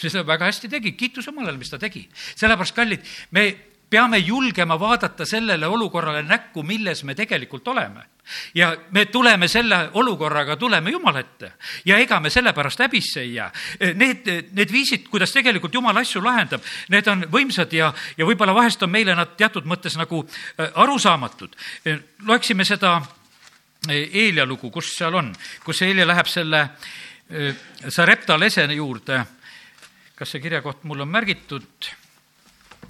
[0.00, 2.06] seda väga hästi tegi, kiitus Jumalale, mis ta tegi.
[2.36, 3.50] sellepärast, kallid, me
[3.90, 8.06] peame julgema vaadata sellele olukorrale näkku, milles me tegelikult oleme.
[8.54, 11.52] Ja me tuleme selle olukorraga, tuleme Jumala ette
[11.84, 13.50] ja ega me sellepärast häbisse ei jää.
[13.94, 18.82] Need, need viisid, kuidas tegelikult Jumal asju lahendab, need on võimsad ja, ja võib-olla vahest
[18.82, 21.56] on meile nad teatud mõttes nagu äh, arusaamatud.
[22.26, 25.32] loeksime seda äh, Eelia lugu, kus seal on,
[25.64, 27.54] kus Eelia läheb selle äh,
[27.88, 29.24] Sarepta lesene juurde.
[30.14, 31.90] kas see kirjakoht mul on märgitud?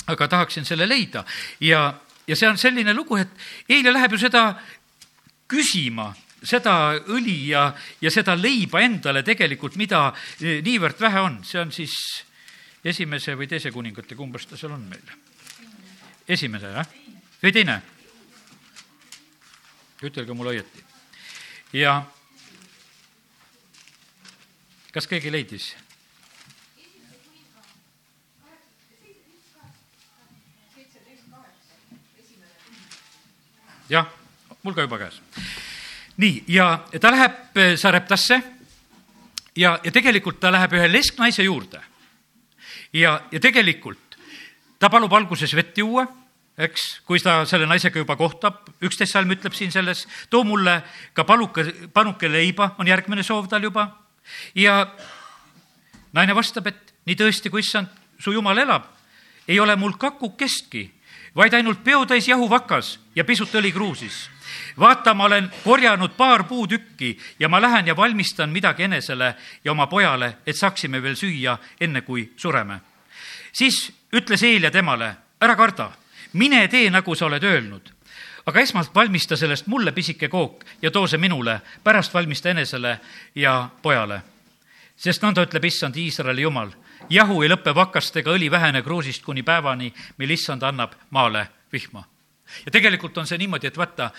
[0.07, 1.24] aga tahaksin selle leida
[1.61, 1.94] ja,
[2.26, 3.29] ja see on selline lugu, et
[3.68, 4.44] eile läheb ju seda
[5.50, 6.10] küsima,
[6.42, 7.66] seda õli ja,
[8.00, 10.08] ja seda leiba endale tegelikult, mida
[10.40, 11.96] eh, niivõrd vähe on, see on siis
[12.84, 15.16] esimese või teise kuningate, kumbas ta seal on meil?
[16.30, 16.94] esimese, jah?
[17.42, 17.80] või teine?
[20.00, 20.84] ütelge mulle õieti.
[21.76, 22.00] ja
[24.94, 25.74] kas keegi leidis?
[33.90, 34.06] jah,
[34.62, 35.20] mul ka juba käes.
[36.16, 38.40] nii, ja ta läheb eh, Sareptasse
[39.56, 41.80] ja, ja tegelikult ta läheb ühe lesknaise juurde.
[42.92, 44.16] ja, ja tegelikult
[44.78, 46.06] ta palub alguses vett juua,
[46.58, 50.80] eks, kui ta selle naisega juba kohtab, üksteist salm ütleb siin selles, too mulle
[51.12, 53.90] ka paluka, panuke leiba, on järgmine soov tal juba.
[54.54, 54.86] ja
[56.12, 57.88] naine vastab, et nii tõesti, kui issand,
[58.20, 58.88] su jumal elab,
[59.48, 60.88] ei ole mul kakukestki
[61.36, 64.28] vaid ainult peotäis jahuvakas ja pisut õli kruusis.
[64.78, 69.87] Vaata, ma olen korjanud paar puutükki ja ma lähen ja valmistan midagi enesele ja oma
[69.87, 72.80] pojale, et saaksime veel süüa, enne kui sureme.
[73.52, 75.90] siis ütles Eelia temale, ära karda,
[76.33, 77.92] mine tee, nagu sa oled öelnud
[78.46, 83.00] aga esmalt valmista sellest mulle pisike kook ja too see minule, pärast valmista enesele
[83.35, 84.22] ja pojale.
[84.96, 86.70] sest nõnda ütleb issand Iisraeli jumal
[87.11, 92.04] jahu ei lõpe vakastega, õli väheneb kruusist kuni päevani, mil issand annab maale vihma.
[92.64, 94.10] Ja tegelikult on see niimoodi, et vaata,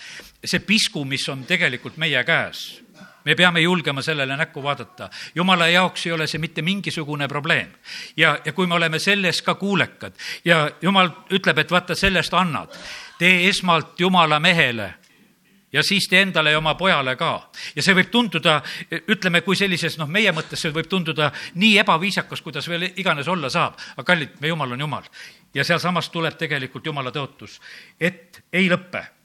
[0.44, 2.82] see pisku, mis on tegelikult meie käes,
[3.24, 5.10] me peame julgema sellele näkku vaadata.
[5.34, 7.68] jumala jaoks ei ole see mitte mingisugune probleem.
[8.16, 10.12] ja, ja kui me oleme selles ka kuulekad
[10.44, 12.74] ja jumal ütleb, et vaata, sellest annad,
[13.18, 14.94] tee esmalt jumala mehele
[15.72, 17.32] ja siis tee endale ja oma pojale ka.
[17.76, 18.60] ja see võib tunduda,
[19.08, 23.50] ütleme, kui sellises, noh, meie mõttes see võib tunduda nii ebaviisakas, kuidas veel iganes olla
[23.50, 25.08] saab, aga kallid, me jumal on jumal.
[25.54, 27.60] ja sealsamas tuleb tegelikult jumala tõotus,
[28.00, 29.21] et ei lõpe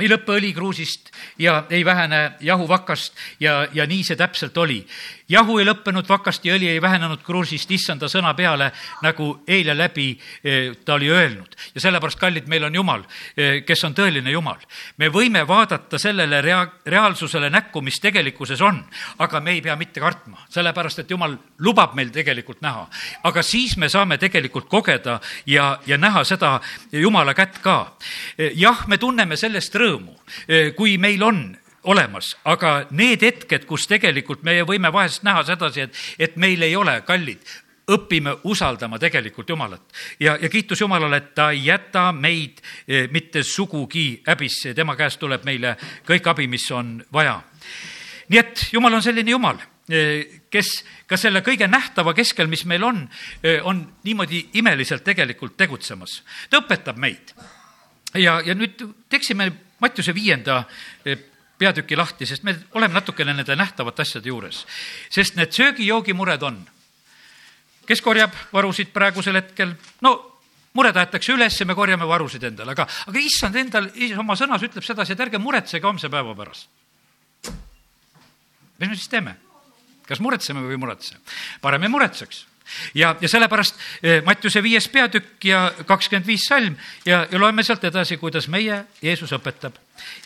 [0.00, 4.84] ei lõppe õlikruusist ja ei vähene jahuvakast ja, ja nii see täpselt oli
[5.28, 8.70] jahu ei lõppenud, vakast ja õli ei vähenenud kruusist issanda sõna peale,
[9.02, 11.56] nagu eile läbi eh, ta oli öelnud.
[11.74, 13.02] ja sellepärast, kallid, meil on Jumal,
[13.36, 14.58] eh, kes on tõeline Jumal.
[14.96, 18.84] me võime vaadata sellele rea-, reaalsusele näkku, mis tegelikkuses on,
[19.18, 22.86] aga me ei pea mitte kartma, sellepärast et Jumal lubab meil tegelikult näha.
[23.22, 26.60] aga siis me saame tegelikult kogeda ja, ja näha seda
[26.92, 27.96] Jumala kätt ka.
[28.38, 29.85] Eh, jah, me tunneme sellest rõõmu,
[30.76, 36.02] kui meil on olemas, aga need hetked, kus tegelikult me võime vahest näha sedasi, et,
[36.18, 37.42] et meil ei ole kallid,
[37.86, 39.82] õpime usaldama tegelikult Jumalat.
[40.20, 45.20] ja, ja kiitus Jumalale, et ta ei jäta meid eh, mitte sugugi häbisse, tema käest
[45.22, 47.38] tuleb meile kõik abi, mis on vaja.
[48.28, 50.72] nii et Jumal on selline Jumal, eh, kes
[51.06, 53.04] ka selle kõige nähtava keskel, mis meil on,
[53.42, 56.22] eh, on niimoodi imeliselt tegelikult tegutsemas.
[56.50, 57.34] ta õpetab meid.
[58.14, 60.62] ja, ja nüüd teeksime Mattiuse viienda
[61.58, 64.64] peatüki lahti, sest me oleme natukene nende nähtavate asjade juures.
[65.10, 66.68] sest need söögi-joogimured on.
[67.86, 69.74] kes korjab varusid praegusel hetkel?
[70.00, 70.40] no
[70.72, 74.84] mure tahetakse üles ja me korjame varusid endale, aga, aga issand endal oma sõnas ütleb
[74.84, 76.68] sedasi, et ärge muretsege homse päeva pärast.
[78.78, 79.36] mis me siis teeme?
[80.06, 81.16] kas muretseme või ei muretse?
[81.60, 82.44] parem ei muretseks
[82.94, 86.76] ja, ja sellepärast eh, Mattiuse viies peatükk ja kakskümmend viis salm
[87.06, 89.78] ja, ja loeme sealt edasi, kuidas meie Jeesus õpetab.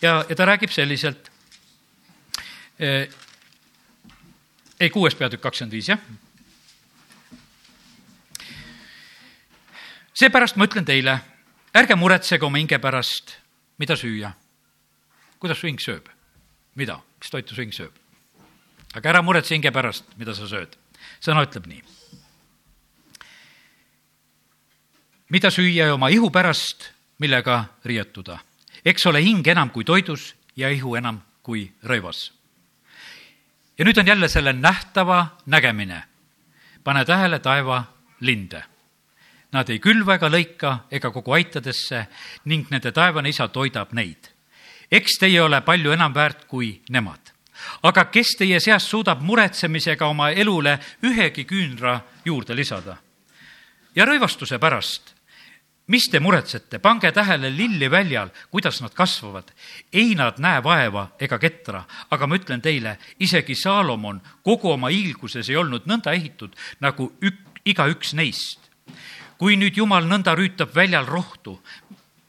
[0.03, 1.31] ja, ja ta räägib selliselt.
[2.79, 3.09] Eh,
[4.81, 6.01] ei, kuues peatükk, kakskümmend viis, jah.
[10.15, 11.19] seepärast ma ütlen teile,
[11.77, 13.37] ärge muretsege oma hinge pärast,
[13.79, 14.33] mida süüa.
[15.39, 16.09] kuidas su hing sööb?
[16.75, 17.97] mida, mis toitu su hing sööb?
[18.95, 20.77] aga ära muretse hinge pärast, mida sa sööd.
[21.23, 21.83] sõna ütleb nii.
[25.31, 28.39] Mida süüa ja oma ihu pärast, millega riietuda.
[28.85, 32.33] eks ole hing enam kui toidus ja ihu enam kui rõivas.
[33.79, 36.03] ja nüüd on jälle selle nähtava nägemine.
[36.85, 37.85] pane tähele taeva
[38.21, 38.63] linde.
[39.53, 42.07] Nad ei külva ega lõika ega kogu aitadesse
[42.45, 44.31] ning nende taevane isa toidab neid.
[44.91, 47.31] eks teie ole palju enam väärt kui nemad
[47.83, 52.97] aga kes teie seast suudab muretsemisega oma elule ühegi küünra juurde lisada?
[53.95, 55.15] ja rõivastuse pärast,
[55.91, 59.51] mis te muretsete, pange tähele lilli väljal, kuidas nad kasvavad.
[59.93, 65.51] ei nad näe vaeva ega ketra, aga ma ütlen teile, isegi Saalomon kogu oma hiilguses
[65.51, 68.71] ei olnud nõnda ehitud nagu ük-, igaüks neist.
[69.39, 71.61] kui nüüd Jumal nõnda rüütab väljal rohtu,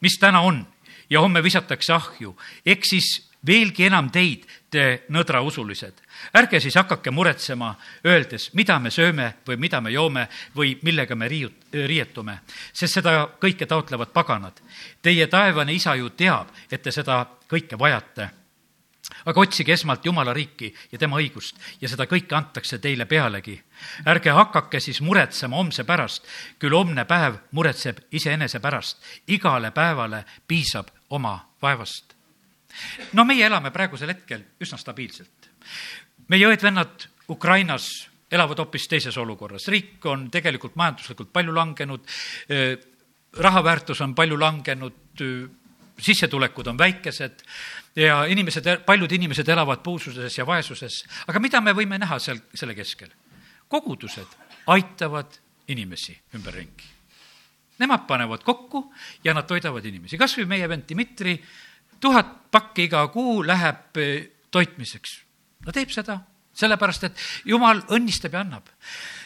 [0.02, 0.66] mis täna on
[1.10, 3.10] ja homme visatakse ahju, eks siis
[3.46, 5.94] veelgi enam teid, te nõdrausulised.
[6.38, 11.28] Ärge siis hakake muretsema, öeldes, mida me sööme või mida me joome või millega me
[11.28, 12.40] riiut-, riietume,
[12.74, 14.62] sest seda kõike taotlevad paganad.
[15.02, 18.30] Teie taevane isa ju teab, et te seda kõike vajate
[19.26, 23.58] aga otsige esmalt Jumala riiki ja tema õigust ja seda kõike antakse teile pealegi.
[24.06, 26.26] ärge hakake siis muretsema homse pärast,
[26.60, 29.04] küll homne päev muretseb iseenese pärast.
[29.28, 32.16] igale päevale piisab oma vaevast
[33.14, 35.50] no meie elame praegusel hetkel üsna stabiilselt.
[36.30, 42.06] Meie õed-vennad Ukrainas elavad hoopis teises olukorras, riik on tegelikult majanduslikult palju langenud,
[43.44, 45.24] raha väärtus on palju langenud,
[46.02, 47.44] sissetulekud on väikesed
[47.96, 51.04] ja inimesed, paljud inimesed elavad puususes ja vaesuses.
[51.28, 53.12] aga mida me võime näha seal, selle keskel?
[53.68, 54.28] kogudused
[54.68, 56.88] aitavad inimesi ümberringi.
[57.80, 61.38] Nemad panevad kokku ja nad toidavad inimesi, kas või meie vend Dmitri
[62.02, 65.22] tuhat pakki iga kuu läheb eh, toitmiseks.
[65.66, 66.20] No teeb seda,
[66.54, 68.72] sellepärast et jumal õnnistab ja annab.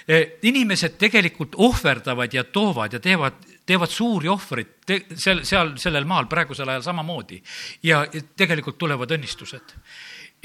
[0.07, 6.05] Eh, inimesed tegelikult ohverdavad ja toovad ja teevad, teevad suuri ohvreid te, seal, seal sellel
[6.05, 7.41] maal praegusel ajal samamoodi.
[7.83, 8.05] ja
[8.37, 9.73] tegelikult tulevad õnnistused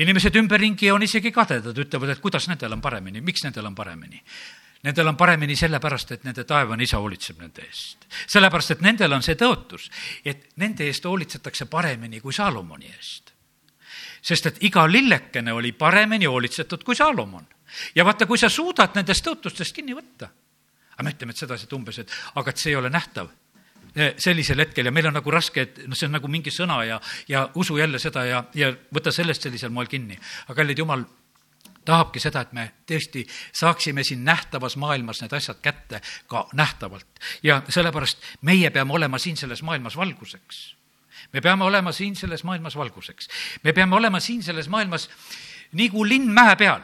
[0.01, 4.23] inimesed ümberringi on isegi kadedad, ütlevad, et kuidas nendel on paremini, miks nendel on paremini.
[4.81, 8.07] Nendel on paremini sellepärast, et nende taevane isa hoolitseb nende eest.
[8.27, 9.91] sellepärast, et nendel on see tõotus,
[10.25, 13.30] et nende eest hoolitsetakse paremini kui Saalomoni eest.
[14.23, 17.47] Sest et iga lillekene oli paremini hoolitsetud kui Saalomon.
[17.95, 20.31] ja vaata, kui sa suudad nendest tõotustest kinni võtta,
[20.95, 23.31] aga me ütleme, et sedasi, et umbes, et aga et see ei ole nähtav
[23.95, 26.83] eh, sellisel hetkel ja meil on nagu raske, et noh, see on nagu mingi sõna
[26.85, 30.19] ja, ja usu jälle seda ja, ja võta sellest sellisel moel kinni.
[30.49, 31.07] aga kallid jumal
[31.85, 33.25] tahabki seda, et me tõesti
[33.57, 37.09] saaksime siin nähtavas maailmas need asjad kätte ka nähtavalt.
[37.43, 40.80] ja sellepärast meie peame olema siin selles maailmas valguseks.
[41.33, 43.29] Me peame olema siin selles maailmas valguseks.
[43.63, 45.09] me peame olema siin selles maailmas
[45.73, 46.83] nagu linn mäe peal,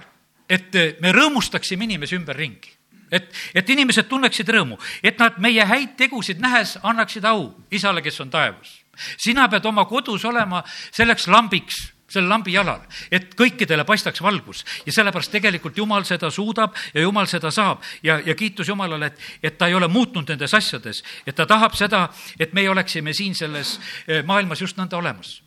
[0.48, 2.76] et me rõõmustaksime inimesi ümberringi
[3.10, 8.20] et, et inimesed tunneksid rõõmu, et nad meie häid tegusid nähes annaksid au isale, kes
[8.20, 8.82] on taevas.
[9.18, 14.64] sina pead oma kodus olema selleks lambiks selle lambi jalal, et kõikidele paistaks valgus.
[14.86, 17.84] Ja sellepärast tegelikult Jumal seda suudab ja Jumal seda saab.
[18.02, 21.76] Ja, ja kiitus Jumalale, et, et ta ei ole muutnud nendes asjades, et ta tahab
[21.78, 22.06] seda,
[22.40, 23.76] et meie oleksime siin selles
[24.06, 25.40] eh, maailmas just nõnda olemas.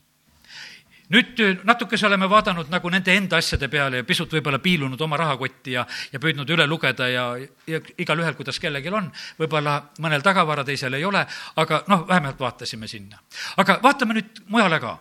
[1.09, 5.17] Nüüd eh, natukese oleme vaadanud nagu nende enda asjade peale ja pisut võib-olla piilunud oma
[5.17, 7.25] rahakotti ja, ja püüdnud üle lugeda ja,
[7.67, 11.25] ja igalühel, kuidas kellelgi on, võib-olla mõnel tagavara, teisel ei ole,
[11.57, 13.17] aga noh, vähemalt vaatasime sinna.
[13.57, 14.97] aga vaatame nüüd mujale ka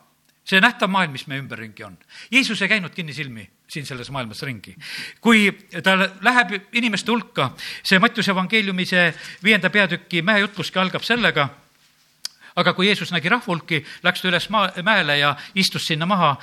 [0.49, 1.97] see nähtav maailm, mis meie ümberringi on.
[2.33, 4.77] Jeesus ei käinud kinnisilmi siin selles maailmas ringi.
[5.21, 5.53] kui
[5.85, 7.51] ta läheb inimeste hulka,
[7.83, 9.09] see Mattiuse evangeeliumi see
[9.45, 11.49] viienda peatüki mäejutluski algab sellega,
[12.57, 16.37] aga kui Jeesus nägi rahvahulki, läks ta üles maa, mäele ja istus sinna maha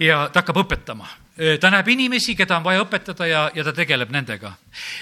[0.00, 1.08] ja ta hakkab õpetama
[1.60, 4.52] ta näeb inimesi, keda on vaja õpetada ja, ja ta tegeleb nendega.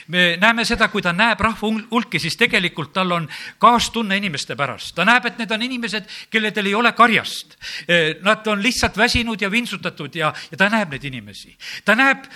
[0.09, 4.94] me näeme seda, kui ta näeb rahva hulki, siis tegelikult tal on kaastunne inimeste pärast.
[4.94, 7.59] ta näeb, et need on inimesed, kelledel ei ole karjast.
[8.22, 11.57] Nad on lihtsalt väsinud ja vintsutatud ja, ja ta näeb neid inimesi.
[11.85, 12.31] ta näeb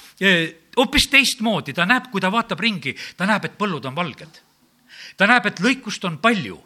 [0.77, 4.43] hoopis teistmoodi, ta näeb, kui ta vaatab ringi, ta näeb, et põllud on valged.
[5.17, 6.59] ta näeb, et lõikust on palju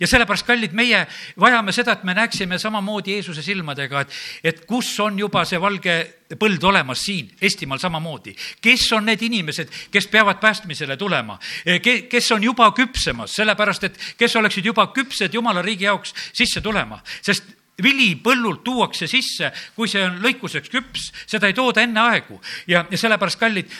[0.00, 1.04] ja sellepärast, kallid, meie
[1.40, 5.96] vajame seda, et me näeksime samamoodi Jeesuse silmadega, et, et kus on juba see valge
[6.38, 8.34] põld olemas siin Eestimaal samamoodi.
[8.62, 11.38] kes on need inimesed, kes peavad päästmisele tulema,
[11.82, 17.00] kes on juba küpsemas, sellepärast et kes oleksid juba küpsed Jumala riigi jaoks sisse tulema,
[17.22, 22.40] sest vili põllult tuuakse sisse, kui see on lõikuseks küps, seda ei tooda enne aegu.
[22.68, 23.70] Ja, ja sellepärast, kallid,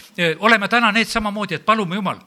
[0.41, 2.23] oleme täna need samamoodi, et palume Jumal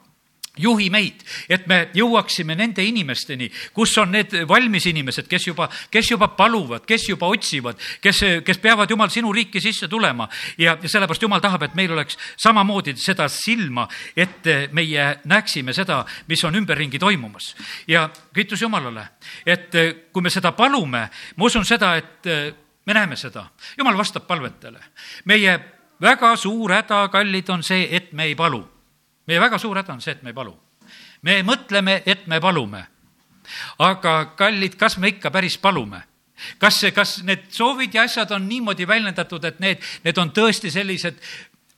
[0.57, 6.11] juhi meid, et me jõuaksime nende inimesteni, kus on need valmis inimesed, kes juba, kes
[6.11, 10.27] juba paluvad, kes juba otsivad, kes, kes peavad, Jumal, sinu riiki sisse tulema.
[10.57, 16.03] ja, ja sellepärast Jumal tahab, et meil oleks samamoodi seda silma, et meie näeksime seda,
[16.27, 17.55] mis on ümberringi toimumas.
[17.87, 19.07] ja kiitus Jumalale,
[19.45, 19.73] et
[20.13, 22.29] kui me seda palume, ma usun seda, et
[22.85, 23.47] me näeme seda.
[23.77, 24.79] Jumal vastab palvetele.
[25.25, 25.59] meie
[26.01, 28.72] väga suur häda, kallid, on see, et me ei palu
[29.27, 30.55] meie väga suur häda on see, et me ei palu.
[31.21, 32.85] me mõtleme, et me palume.
[33.79, 36.03] aga kallid, kas me ikka päris palume?
[36.59, 40.71] kas see, kas need soovid ja asjad on niimoodi väljendatud, et need, need on tõesti
[40.71, 41.19] sellised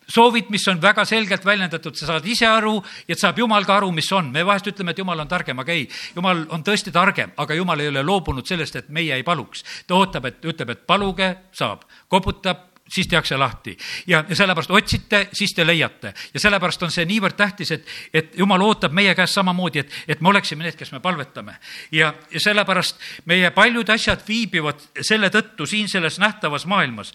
[0.08, 2.75] soovid, mis on väga selgelt väljendatud, sa saad ise aru
[3.08, 4.31] ja saab Jumal ka aru, mis on.
[4.31, 7.81] me vahest ütleme, et Jumal on targem, aga ei, Jumal on tõesti targem, aga Jumal
[7.81, 9.63] ei ole loobunud sellest, et meie ei paluks.
[9.88, 13.78] ta ootab, et ütleb, et paluge, saab, koputab, siis tehakse lahti.
[14.08, 16.13] ja, ja sellepärast otsite, siis te leiate.
[16.34, 20.21] ja sellepärast on see niivõrd tähtis, et, et jumal ootab meie käest samamoodi, et, et
[20.21, 21.58] me oleksime need, kes me palvetame.
[21.91, 27.13] ja, ja sellepärast meie paljud asjad viibivad selle tõttu siin selles nähtavas maailmas,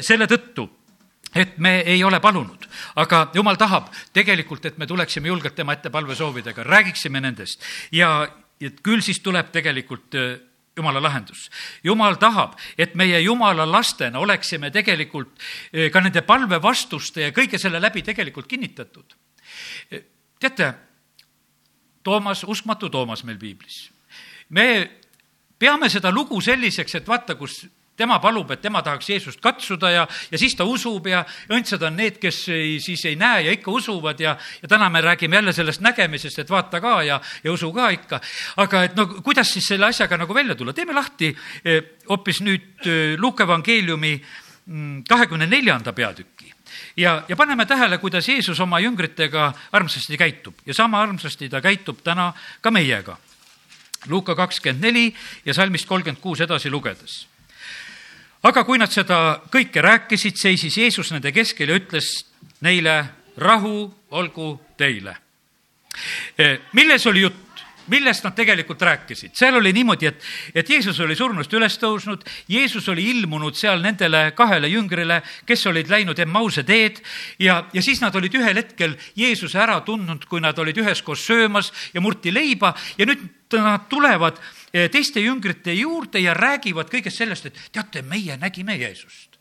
[0.00, 0.68] selle tõttu
[1.34, 5.90] et me ei ole palunud, aga jumal tahab tegelikult, et me tuleksime julgelt tema ette
[5.90, 8.28] palvesoovidega, räägiksime nendest ja,
[8.60, 10.16] et küll siis tuleb tegelikult
[10.78, 11.48] jumala lahendus.
[11.84, 15.34] jumal tahab, et meie jumala lastena oleksime tegelikult
[15.72, 19.16] eh, ka nende palvevastuste ja kõige selle läbi tegelikult kinnitatud.
[19.90, 20.04] Eh,
[20.40, 20.74] teate,
[22.02, 23.90] Toomas, uskmatu Toomas meil piiblis.
[24.48, 24.90] me
[25.58, 27.66] peame seda lugu selliseks, et vaata, kus
[27.98, 31.96] tema palub, et tema tahaks Jeesust katsuda ja, ja siis ta usub ja õndsad on
[31.98, 35.52] need, kes ei, siis ei näe ja ikka usuvad ja, ja täna me räägime jälle
[35.52, 38.20] sellest nägemisest, et vaata ka ja, ja usu ka ikka.
[38.64, 41.32] aga et no kuidas siis selle asjaga nagu välja tulla, teeme lahti
[41.64, 44.14] eh, hoopis nüüd eh, Luuke evangeeliumi
[44.66, 46.52] mm, kahekümne neljanda peatüki
[46.96, 52.04] ja, ja paneme tähele, kuidas Jeesus oma jüngritega armsasti käitub ja sama armsasti ta käitub
[52.04, 53.16] täna ka meiega.
[54.06, 57.26] Luuka kakskümmend neli ja salmist kolmkümmend kuus edasi lugedes
[58.42, 62.10] aga kui nad seda kõike rääkisid, seisis Jeesus nende keskel ja ütles
[62.64, 63.00] neile,
[63.38, 65.16] rahu olgu teile.
[66.38, 67.44] E, milles oli jutt?
[67.88, 70.24] millest nad tegelikult rääkisid, seal oli niimoodi, et,
[70.54, 75.88] et Jeesus oli surnust üles tõusnud, Jeesus oli ilmunud seal nendele kahele jüngrile, kes olid
[75.88, 77.00] läinud Emmause teed
[77.40, 81.72] ja, ja siis nad olid ühel hetkel Jeesuse ära tundnud, kui nad olid üheskoos söömas
[81.94, 83.24] ja murti leiba ja nüüd
[83.56, 84.36] nad tulevad
[84.72, 89.38] teiste jüngrite juurde ja räägivad kõigest sellest, et teate, meie nägime Jeesust.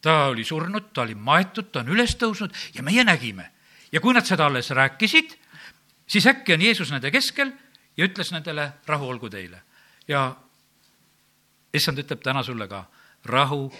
[0.00, 3.50] ta oli surnud, ta oli maetud, ta on üles tõusnud ja meie nägime.
[3.92, 5.36] ja kui nad seda alles rääkisid,
[6.06, 7.52] siis äkki on Jeesus nende keskel
[7.96, 9.62] ja ütles nendele, rahu olgu teile.
[10.08, 10.36] ja
[11.74, 12.84] issand ütleb täna sulle ka,
[13.24, 13.72] rahu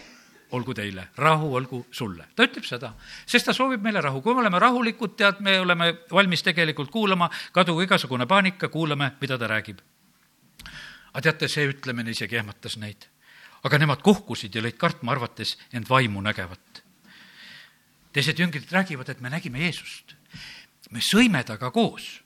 [0.51, 2.25] olgu teile, rahu olgu sulle.
[2.37, 2.95] ta ütleb seda,
[3.27, 4.23] sest ta soovib meile rahu.
[4.23, 9.39] kui me oleme rahulikud, tead, me oleme valmis tegelikult kuulama, kadugu igasugune paanika, kuulame, mida
[9.39, 9.81] ta räägib
[11.13, 13.09] aga teate, see ütlemine isegi ehmatas neid.
[13.63, 16.83] aga nemad kohkusid ja lõid kartma, arvates end vaimu nägevat.
[18.13, 20.15] teised jüngrid räägivad, et me nägime Jeesust.
[20.91, 22.23] me sõime temaga koos.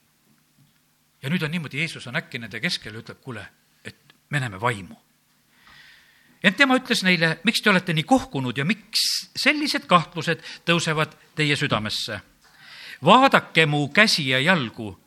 [1.22, 3.46] ja nüüd on niimoodi, Jeesus on äkki nende keskel ja ütleb, kuule,
[3.84, 4.96] et me näeme vaimu.
[6.42, 11.56] ent tema ütles neile, miks te olete nii kohkunud ja miks sellised kahtlused tõusevad teie
[11.56, 12.20] südamesse?
[13.04, 14.98] vaadake mu käsi ja jalgu,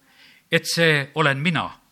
[0.52, 1.87] et see olen mina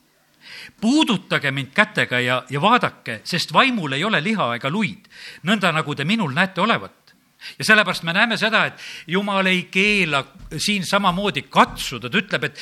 [0.82, 5.08] puudutage mind kätega ja, ja vaadake, sest vaimul ei ole liha ega luid,
[5.44, 7.16] nõnda nagu te minul näete olevat.
[7.60, 10.24] Ja sellepärast me näeme seda, et jumal ei keela
[10.58, 12.62] siin samamoodi katsuda, ta ütleb, et,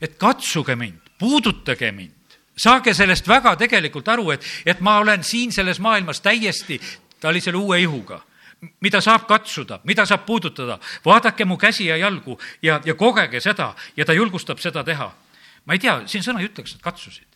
[0.00, 5.52] et katsuge mind, puudutage mind, saage sellest väga tegelikult aru, et, et ma olen siin
[5.52, 6.80] selles maailmas täiesti,
[7.20, 8.22] ta oli selle uue ihuga.
[8.80, 13.72] Mida saab katsuda, mida saab puudutada, vaadake mu käsi ja jalgu ja, ja kogege seda
[13.96, 15.12] ja ta julgustab seda teha.
[15.66, 17.31] ma ei tea, siin sõna ei ütle, kas nad katsusid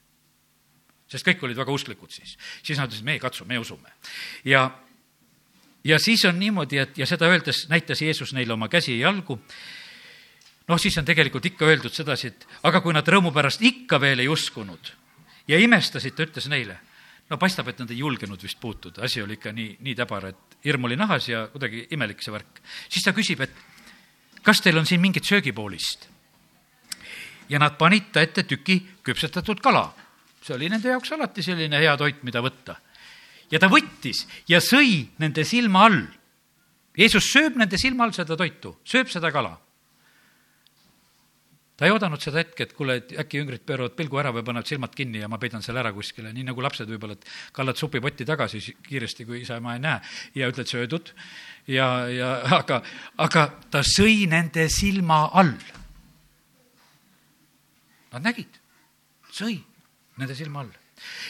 [1.08, 2.36] sest kõik olid väga usklikud siis.
[2.62, 3.92] siis nad ütlesid, me ei katsu, me usume.
[4.44, 4.70] ja,
[5.84, 9.38] ja siis on niimoodi, et ja seda öeldes näitas Jeesus neile oma käsi ja jalgu.
[10.68, 14.24] noh, siis on tegelikult ikka öeldud sedasi, et aga kui nad rõõmu pärast ikka veel
[14.24, 14.92] ei uskunud
[15.48, 16.80] ja imestasid, ta ütles neile,
[17.30, 20.58] no paistab, et nad ei julgenud vist puutuda, asi oli ikka nii, nii täbar, et
[20.64, 22.60] hirm oli nahas ja kuidagi imelik see värk.
[22.88, 23.54] siis ta küsib, et
[24.42, 26.08] kas teil on siin mingit söögipoolist?
[27.48, 29.92] ja nad panid ta ette tüki küpsetatud kala
[30.46, 32.78] see oli nende jaoks alati selline hea toit, mida võtta.
[33.50, 36.02] ja ta võttis ja sõi nende silma all.
[36.96, 39.56] Jeesus sööb nende silma all seda toitu, sööb seda kala
[41.76, 44.68] ta ei oodanud seda hetke, et kuule, et äkki jüngrid pööravad pilgu ära või panevad
[44.68, 48.24] silmad kinni ja ma peidan selle ära kuskile, nii nagu lapsed võib-olla, et kallad supipotti
[48.28, 50.00] tagasi kiiresti, kui isa ema ei näe
[50.40, 51.12] ja ütled söödud.
[51.68, 52.80] ja, ja aga,
[53.20, 55.52] aga ta sõi nende silma all.
[58.14, 58.60] Nad nägid,
[59.28, 59.60] sõi
[60.16, 60.72] nende silma all.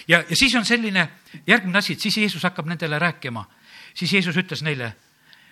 [0.09, 1.09] ja, ja siis on selline
[1.47, 3.45] järgmine asi, et siis Jeesus hakkab nendele rääkima.
[3.95, 4.95] siis Jeesus ütles neile,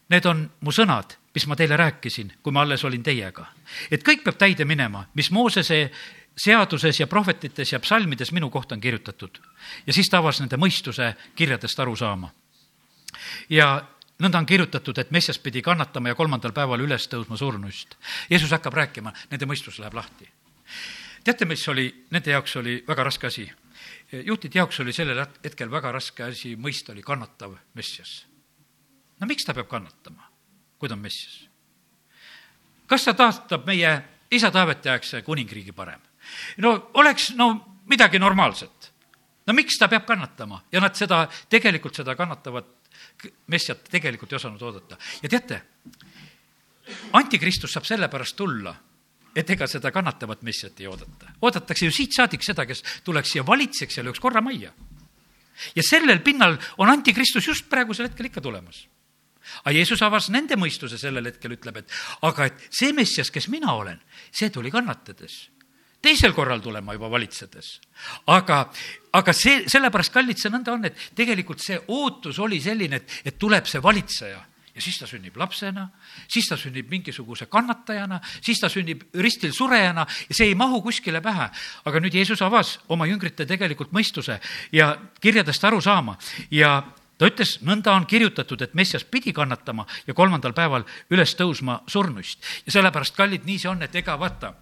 [0.08, 3.46] need on mu sõnad mis ma teile rääkisin, kui ma alles olin teiega.
[3.90, 5.90] et kõik peab täide minema, mis Moosese
[6.36, 9.38] seaduses ja prohvetites ja psalmides minu kohta on kirjutatud.
[9.86, 12.30] ja siis ta avas nende mõistuse kirjadest aru saama.
[13.48, 13.82] ja
[14.18, 17.96] nõnda on kirjutatud, et Messias pidi kannatama ja kolmandal päeval üles tõusma surnuist.
[18.30, 20.30] Jeesus hakkab rääkima, nende mõistus läheb lahti.
[21.24, 23.46] Teate, mis oli, nende jaoks oli väga raske asi?
[24.24, 28.24] juhtide jaoks oli sellel hetkel väga raske asi mõista, oli kannatav Messias.
[29.20, 30.30] no miks ta peab kannatama?
[30.78, 31.48] kui ta on Messias.
[32.86, 33.94] kas ta taastab meie
[34.30, 36.00] isa Taaveti aegse kuningriigi parem?
[36.58, 38.92] no oleks no midagi normaalset.
[39.46, 42.72] no miks ta peab kannatama ja nad seda, tegelikult seda kannatavat
[43.46, 44.96] Messiat tegelikult ei osanud oodata.
[45.22, 45.62] ja teate,
[47.12, 48.74] antikristus saab sellepärast tulla,
[49.34, 51.32] et ega seda kannatavat Messiat ei oodata.
[51.40, 54.72] oodatakse ju siit saadik seda, kes tuleks siia valitseks ja lööks korra majja.
[55.76, 58.86] ja sellel pinnal on antikristus just praegusel hetkel ikka tulemas
[59.64, 61.90] aga Jeesus avas nende mõistuse sellel hetkel, ütleb, et
[62.22, 64.00] aga et see Messias, kes mina olen,
[64.32, 65.54] see tuli kannatades
[66.04, 67.80] teisel korral tulema juba valitsedes.
[68.26, 68.58] aga,
[69.12, 73.38] aga see, sellepärast, kallid, see nõnda on, et tegelikult see ootus oli selline, et, et
[73.40, 74.42] tuleb see valitseja
[74.74, 75.86] ja siis ta sünnib lapsena,
[76.28, 81.22] siis ta sünnib mingisuguse kannatajana, siis ta sünnib ristil surejana ja see ei mahu kuskile
[81.22, 81.48] pähe.
[81.84, 84.40] aga nüüd Jeesus avas oma jüngrite tegelikult mõistuse
[84.72, 86.18] ja kirjadest aru saama
[86.50, 86.82] ja
[87.18, 92.42] ta ütles, nõnda on kirjutatud, et Messias pidi kannatama ja kolmandal päeval üles tõusma surnuist.
[92.66, 94.54] ja sellepärast, kallid, nii see on, et ega vaata,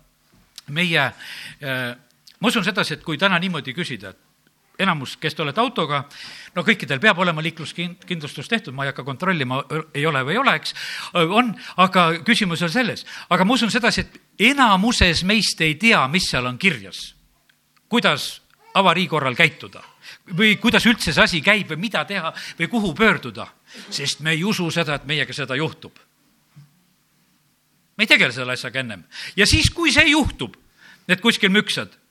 [0.69, 1.97] meie äh,,
[2.41, 4.32] ma usun sedasi, et kui täna niimoodi küsida, et
[4.79, 6.03] enamus, kes te olete autoga,
[6.57, 9.63] no kõikidel peab olema liikluskindlustus tehtud, ma ei hakka kontrollima,
[9.95, 10.75] ei ole või ei ole, eks,
[11.23, 11.53] on,
[11.83, 13.07] aga küsimus on selles.
[13.29, 17.15] aga ma usun sedasi, et enamuses meist ei tea, mis seal on kirjas.
[17.89, 18.41] kuidas
[18.75, 19.83] avarii korral käituda
[20.37, 23.47] või kuidas üldse see asi käib või mida teha või kuhu pöörduda,
[23.91, 25.93] sest me ei usu seda, et meiega seda juhtub.
[27.97, 29.05] me ei tegele selle asjaga ennem
[29.37, 30.57] ja siis, kui see juhtub,
[31.09, 32.02] et kuskil müksad,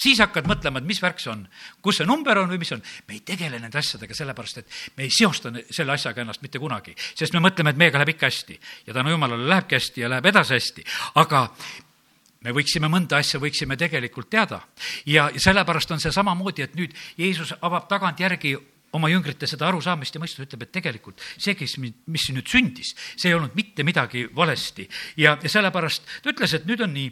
[0.00, 1.46] siis hakkad mõtlema, et mis värk see on,
[1.82, 2.82] kus see number on või mis on.
[3.08, 6.94] me ei tegele nende asjadega sellepärast, et me ei seosta selle asjaga ennast mitte kunagi,
[7.14, 10.30] sest me mõtleme, et meiega läheb ikka hästi ja tänu jumalale lähebki hästi ja läheb
[10.32, 10.86] edasi hästi,
[11.22, 11.46] aga
[12.44, 14.60] me võiksime mõnda asja, võiksime tegelikult teada.
[15.06, 18.56] ja sellepärast on see samamoodi, et nüüd Jeesus avab tagantjärgi
[18.96, 23.30] oma jüngrite seda arusaamist ja mõistust, ütleb, et tegelikult see, kes, mis nüüd sündis, see
[23.30, 24.88] ei olnud mitte midagi valesti.
[25.16, 27.10] ja, ja sellepärast ta ütles, et nüüd on nii,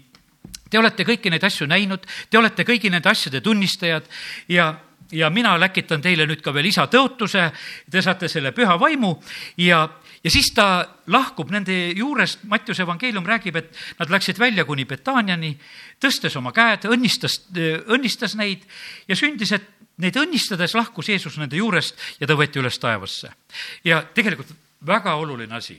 [0.74, 4.10] te olete kõiki neid asju näinud, te olete kõigi nende asjade tunnistajad
[4.50, 4.72] ja
[5.14, 7.44] ja mina läkitan teile nüüd ka veel isa tõotuse,
[7.92, 9.12] te saate selle püha vaimu
[9.60, 9.84] ja,
[10.24, 10.66] ja siis ta
[11.12, 15.52] lahkub nende juurest, Mattiuse evangeelium räägib, et nad läksid välja kuni Betaniani,
[16.02, 17.38] tõstes oma käed, õnnistas,
[17.86, 18.66] õnnistas neid
[19.06, 19.70] ja sündis, et
[20.02, 23.30] neid õnnistades lahkus Jeesus nende juurest ja ta võeti üles taevasse.
[23.84, 24.50] ja tegelikult
[24.82, 25.78] väga oluline asi.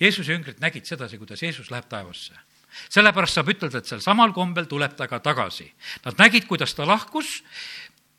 [0.00, 2.46] Jeesuse jüngrid nägid sedasi, kuidas Jeesus läheb taevasse
[2.92, 5.68] sellepärast saab ütelda, et sel samal kombel tuleb ta ka tagasi.
[6.04, 7.40] Nad nägid, kuidas ta lahkus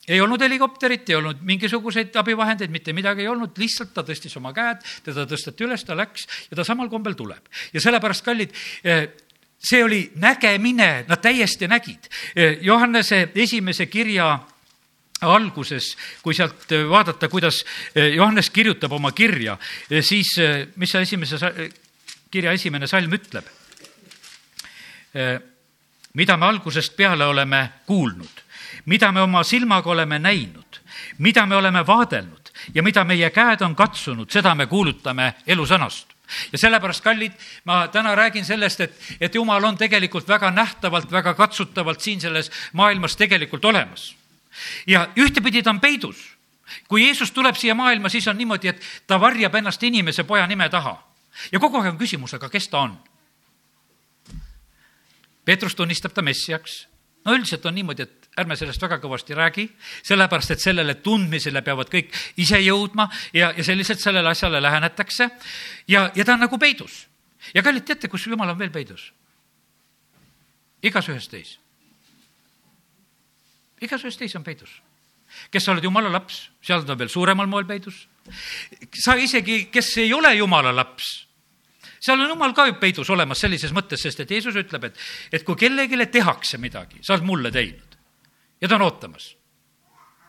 [0.07, 4.53] ei olnud helikopterit, ei olnud mingisuguseid abivahendeid, mitte midagi ei olnud, lihtsalt ta tõstis oma
[4.55, 7.49] käed, teda tõsteti üles, ta läks ja ta samal kombel tuleb.
[7.73, 8.53] ja sellepärast, kallid,
[8.83, 9.09] eh,
[9.59, 12.07] see oli nägemine, nad täiesti nägid.
[12.35, 14.39] Eh, Johannese esimese kirja
[15.21, 19.57] alguses, kui sealt vaadata, kuidas eh, Johannes kirjutab oma kirja,
[20.01, 20.27] siis
[20.75, 21.37] mis see esimese
[22.31, 23.56] kirja esimene salm ütleb?
[26.13, 28.43] Mida me algusest peale oleme kuulnud
[28.85, 30.79] mida me oma silmaga oleme näinud,
[31.17, 36.13] mida me oleme vaadelnud ja mida meie käed on katsunud, seda me kuulutame elusõnast
[36.51, 41.33] ja sellepärast, kallid, ma täna räägin sellest, et, et jumal on tegelikult väga nähtavalt, väga
[41.33, 44.15] katsutavalt siin selles maailmas tegelikult olemas.
[44.87, 46.37] ja ühtepidi ta on peidus.
[46.87, 50.69] kui Jeesus tuleb siia maailma, siis on niimoodi, et ta varjab ennast inimese poja nime
[50.69, 51.03] taha.
[51.51, 52.97] ja kogu aeg on küsimus, aga kes ta on?
[55.47, 56.87] Peetrus tunnistab ta messiaks.
[57.25, 59.65] no üldiselt on niimoodi, et ärme sellest väga kõvasti räägi,
[60.05, 65.29] sellepärast et sellele tundmisele peavad kõik ise jõudma ja, ja selliselt sellele asjale lähenetakse.
[65.87, 67.07] ja, ja ta on nagu peidus.
[67.53, 69.13] ja kallid, teate, kus jumal on veel peidus?
[70.83, 71.57] igas ühes teis.
[73.81, 74.81] igasuguses teis on peidus.
[75.51, 78.07] kes sa oled jumala laps, seal ta on veel suuremal moel peidus.
[78.91, 81.26] sa isegi, kes ei ole jumala laps,
[82.07, 85.01] seal on jumal ka ju peidus olemas sellises mõttes, sest et Jeesus ütleb, et,
[85.31, 87.99] et kui kellelegi tehakse midagi, sa oled mulle teinud
[88.61, 89.33] ja ta on ootamas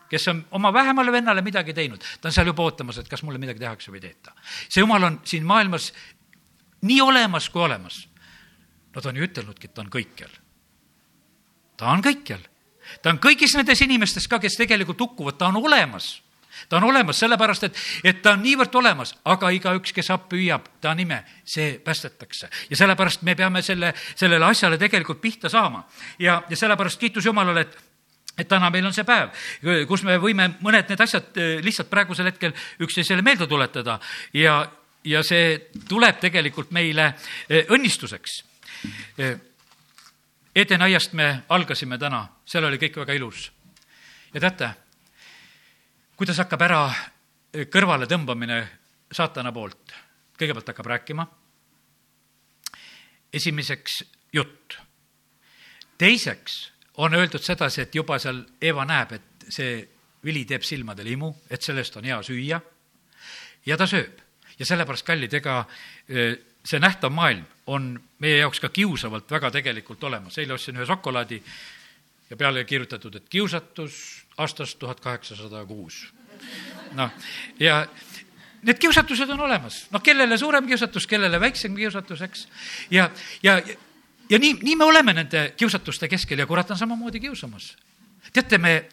[0.09, 3.37] kes on oma vähemale vennale midagi teinud, ta on seal juba ootamas, et kas mulle
[3.41, 4.33] midagi tehakse või ei tehta.
[4.67, 5.91] see jumal on siin maailmas
[6.81, 8.07] nii olemas kui olemas.
[8.95, 10.31] no ta on ju ütelnudki, et ta on kõikjal.
[11.77, 12.41] ta on kõikjal.
[13.01, 16.21] ta on kõigis nendes inimestes ka, kes tegelikult hukkuvad, ta on olemas
[16.69, 20.67] ta on olemas sellepärast, et, et ta on niivõrd olemas, aga igaüks, kes appi hüüab
[20.81, 22.49] ta nime, see päästetakse.
[22.69, 25.87] ja sellepärast me peame selle, sellele asjale tegelikult pihta saama.
[26.19, 27.77] ja, ja sellepärast kiitus Jumalale, et
[28.39, 29.33] et täna meil on see päev,
[29.87, 32.53] kus me võime mõned need asjad eh, lihtsalt praegusel hetkel
[32.85, 33.97] üksteisele meelde tuletada
[34.33, 34.61] ja,
[35.03, 35.57] ja see
[35.89, 37.11] tuleb tegelikult meile
[37.49, 38.41] eh, õnnistuseks.
[39.19, 39.37] Eh,
[40.55, 43.51] Edenaiast me algasime täna, seal oli kõik väga ilus.
[44.33, 44.69] ja teate,
[46.19, 46.79] kuidas hakkab ära
[47.71, 48.57] kõrvale tõmbamine
[49.15, 49.93] saatana poolt?
[50.39, 51.25] kõigepealt hakkab rääkima.
[53.33, 54.03] esimeseks
[54.33, 54.77] jutt.
[55.97, 59.87] teiseks on öeldud sedasi, et juba seal Eva näeb, et see
[60.23, 62.61] vili teeb silmadele imu, et sellest on hea süüa
[63.65, 64.19] ja ta sööb.
[64.59, 65.65] ja sellepärast, kallid, ega
[66.09, 70.37] e, see nähtav maailm on meie jaoks ka kiusavalt väga tegelikult olemas.
[70.37, 71.43] eile ostsin ühe šokolaadi
[72.29, 76.07] ja peale kirjutatud, et kiusatus aastast tuhat kaheksasada kuus.
[76.95, 77.11] noh,
[77.59, 77.83] ja
[78.63, 82.47] need kiusatused on olemas, noh, kellele suurem kiusatus, kellele väiksem kiusatus, eks.
[82.91, 83.09] ja,
[83.43, 83.59] ja
[84.29, 87.75] ja nii, nii me oleme nende kiusatuste keskel ja kurat on samamoodi kiusamas.
[88.33, 88.89] teate, me,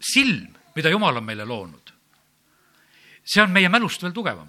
[0.00, 1.92] silm, mida Jumal on meile loonud,
[3.24, 4.48] see on meie mälust veel tugevam.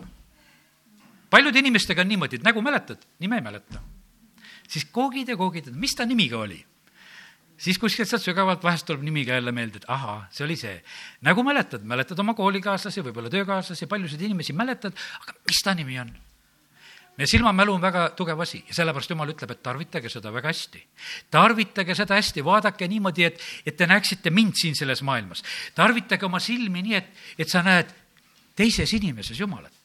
[1.30, 3.82] paljude inimestega on niimoodi, et nägu mäletad, nime ei mäleta.
[4.68, 6.66] siis koogid ja koogid, mis ta nimi ka oli
[7.60, 10.80] siis kuskilt sealt sügavalt vahest tuleb nimi ka jälle meelde, et ahaa, see oli see.
[11.26, 16.12] nägu mäletad, mäletad oma koolikaaslasi, võib-olla töökaaslasi, paljusid inimesi mäletad, aga mis ta nimi on?
[17.20, 20.84] meie silmamälu on väga tugev asi ja sellepärast Jumal ütleb, et tarvitage seda väga hästi.
[21.32, 25.44] tarvitage seda hästi, vaadake niimoodi, et, et te näeksite mind siin selles maailmas.
[25.76, 27.92] tarvitage oma silmi nii, et, et sa näed
[28.56, 29.79] teises inimeses Jumalat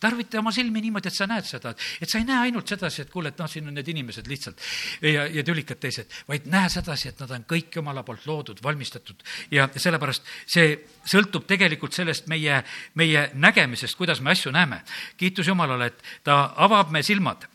[0.00, 3.12] tarvita oma silmi niimoodi, et sa näed seda, et sa ei näe ainult sedasi, et
[3.12, 4.62] kuule, et noh, siin on need inimesed lihtsalt
[5.02, 9.22] ja, ja tülikad teised, vaid näe sedasi, et nad on kõik Jumala poolt loodud, valmistatud.
[9.54, 10.78] Ja sellepärast see
[11.08, 12.62] sõltub tegelikult sellest meie,
[12.98, 14.82] meie nägemisest, kuidas me asju näeme.
[15.16, 17.46] kiitus Jumalale, et ta avab me silmad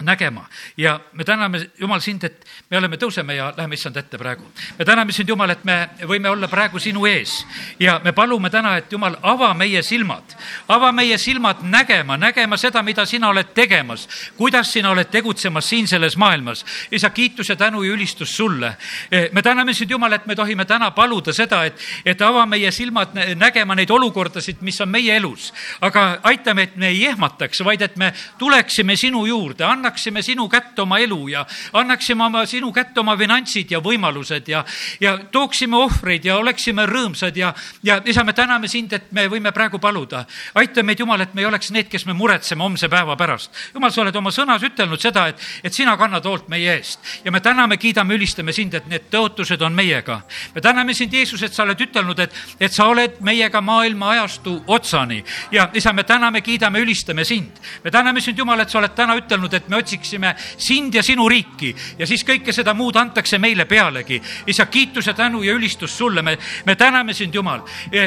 [0.00, 0.46] nägema
[0.76, 4.44] ja me täname, Jumal, sind, et me oleme, tõuseme ja läheme issand ette praegu.
[4.78, 7.46] me täname sind, Jumal, et me võime olla praegu sinu ees
[7.80, 10.36] ja me palume täna, et Jumal, ava meie silmad,
[10.68, 15.88] ava meie silmad nägema, nägema seda, mida sina oled tegemas, kuidas sina oled tegutsemas siin
[15.88, 16.64] selles maailmas.
[16.90, 18.76] isa, kiitus ja tänu ja ülistus sulle.
[19.10, 22.70] Eh, me täname sind, Jumal, et me tohime täna paluda seda, et, et ava meie
[22.72, 25.52] silmad nägema neid olukordasid, mis on meie elus.
[25.80, 30.48] aga aitame, et me ei ehmataks, vaid et me tuleksime sinu juurde, anna annaksime sinu
[30.48, 34.64] kätte oma elu ja annaksime oma, sinu kätte oma finantsid ja võimalused ja,
[35.00, 39.52] ja tooksime ohvreid ja oleksime rõõmsad ja, ja isa, me täname sind, et me võime
[39.52, 40.24] praegu paluda.
[40.54, 43.50] aita meid, Jumal, et me ei oleks need, kes me muretseme homse päeva pärast.
[43.74, 47.32] Jumal, sa oled oma sõnas ütelnud seda, et, et sina kannad hoolt meie eest ja
[47.32, 50.20] me täname, kiidame, ülistame sind, et need tõotused on meiega.
[50.54, 54.58] me täname sind, Jeesus, et sa oled ütelnud, et, et sa oled meiega maailma ajastu
[54.66, 55.22] otsani
[55.52, 57.56] ja isa, me täname, kiidame, ülistame sind.
[57.84, 61.28] me täname sind, Jumal, et sa oled täna ütelnud, et me otsiksime sind ja sinu
[61.28, 64.20] riiki ja siis kõike seda muud antakse meile pealegi.
[64.46, 67.62] isa, kiitus ja tänu ja ülistus sulle, me, me täname sind, Jumal.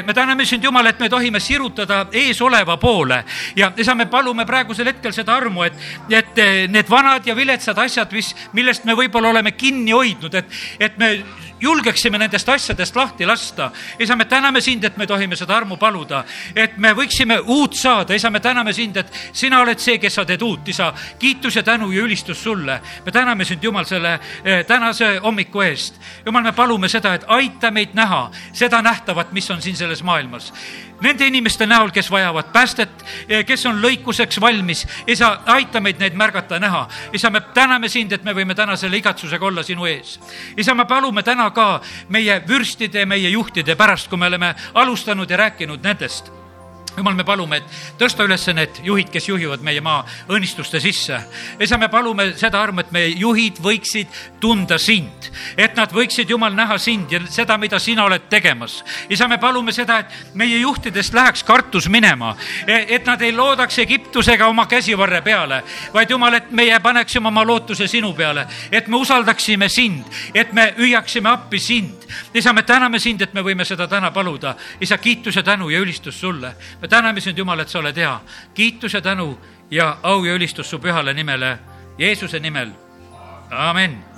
[0.05, 3.23] me täname sind, Jumal, et me tohime sirutada eesoleva poole
[3.55, 5.77] ja isa, me palume praegusel hetkel seda armu, et,
[6.09, 6.41] et
[6.71, 11.11] need vanad ja viletsad asjad, mis, millest me võib-olla oleme kinni hoidnud, et, et me
[11.61, 13.71] julgeksime nendest asjadest lahti lasta.
[13.99, 16.23] isa, me täname sind, et me tohime seda armu paluda,
[16.55, 20.25] et me võiksime uut saada, isa, me täname sind, et sina oled see, kes sa
[20.25, 20.93] teed uut, isa.
[21.19, 22.81] kiitus ja tänu ja ülistus sulle.
[23.05, 25.99] me täname sind, Jumal, selle eh, tänase hommiku eest.
[26.25, 30.53] Jumal, me palume seda, et aita meid näha seda nähtavat, mis on siin selles maailmas
[31.01, 34.87] nende inimeste näol, kes vajavad päästet, eh, kes on lõikuseks valmis.
[35.07, 36.87] isa, aita meid neid märgata, näha.
[37.13, 40.19] isa, me täname sind, et me võime täna selle igatsusega olla sinu ees.
[40.57, 45.37] isa, me palume täna ka meie vürstide, meie juhtide pärast, kui me oleme alustanud ja
[45.37, 46.40] rääkinud nendest
[46.97, 51.21] jumal, me palume, et tõsta üles need juhid, kes juhivad meie maa õnnistuste sisse.
[51.59, 54.07] isa, me palume seda armu, et meie juhid võiksid
[54.39, 58.83] tunda sind, et nad võiksid, Jumal, näha sind ja seda, mida sina oled tegemas.
[59.09, 62.35] isa, me palume seda, et meie juhtidest läheks kartus minema,
[62.67, 65.63] et nad ei loodaks Egiptusega oma käsivarre peale,
[65.93, 70.73] vaid Jumal, et meie paneksime oma lootuse sinu peale, et me usaldaksime sind, et me
[70.77, 72.07] hüüaksime appi sind.
[72.33, 74.55] isa, me täname sind, et me võime seda täna paluda.
[74.81, 78.19] isa, kiitus ja tänu ja ülistus sulle me täname sind, Jumal, et sa oled hea.
[78.53, 79.37] kiitus ja tänu
[79.71, 81.59] ja au ja ülistus su pühale nimele,
[81.97, 82.71] Jeesuse nimel.
[83.49, 84.10] amin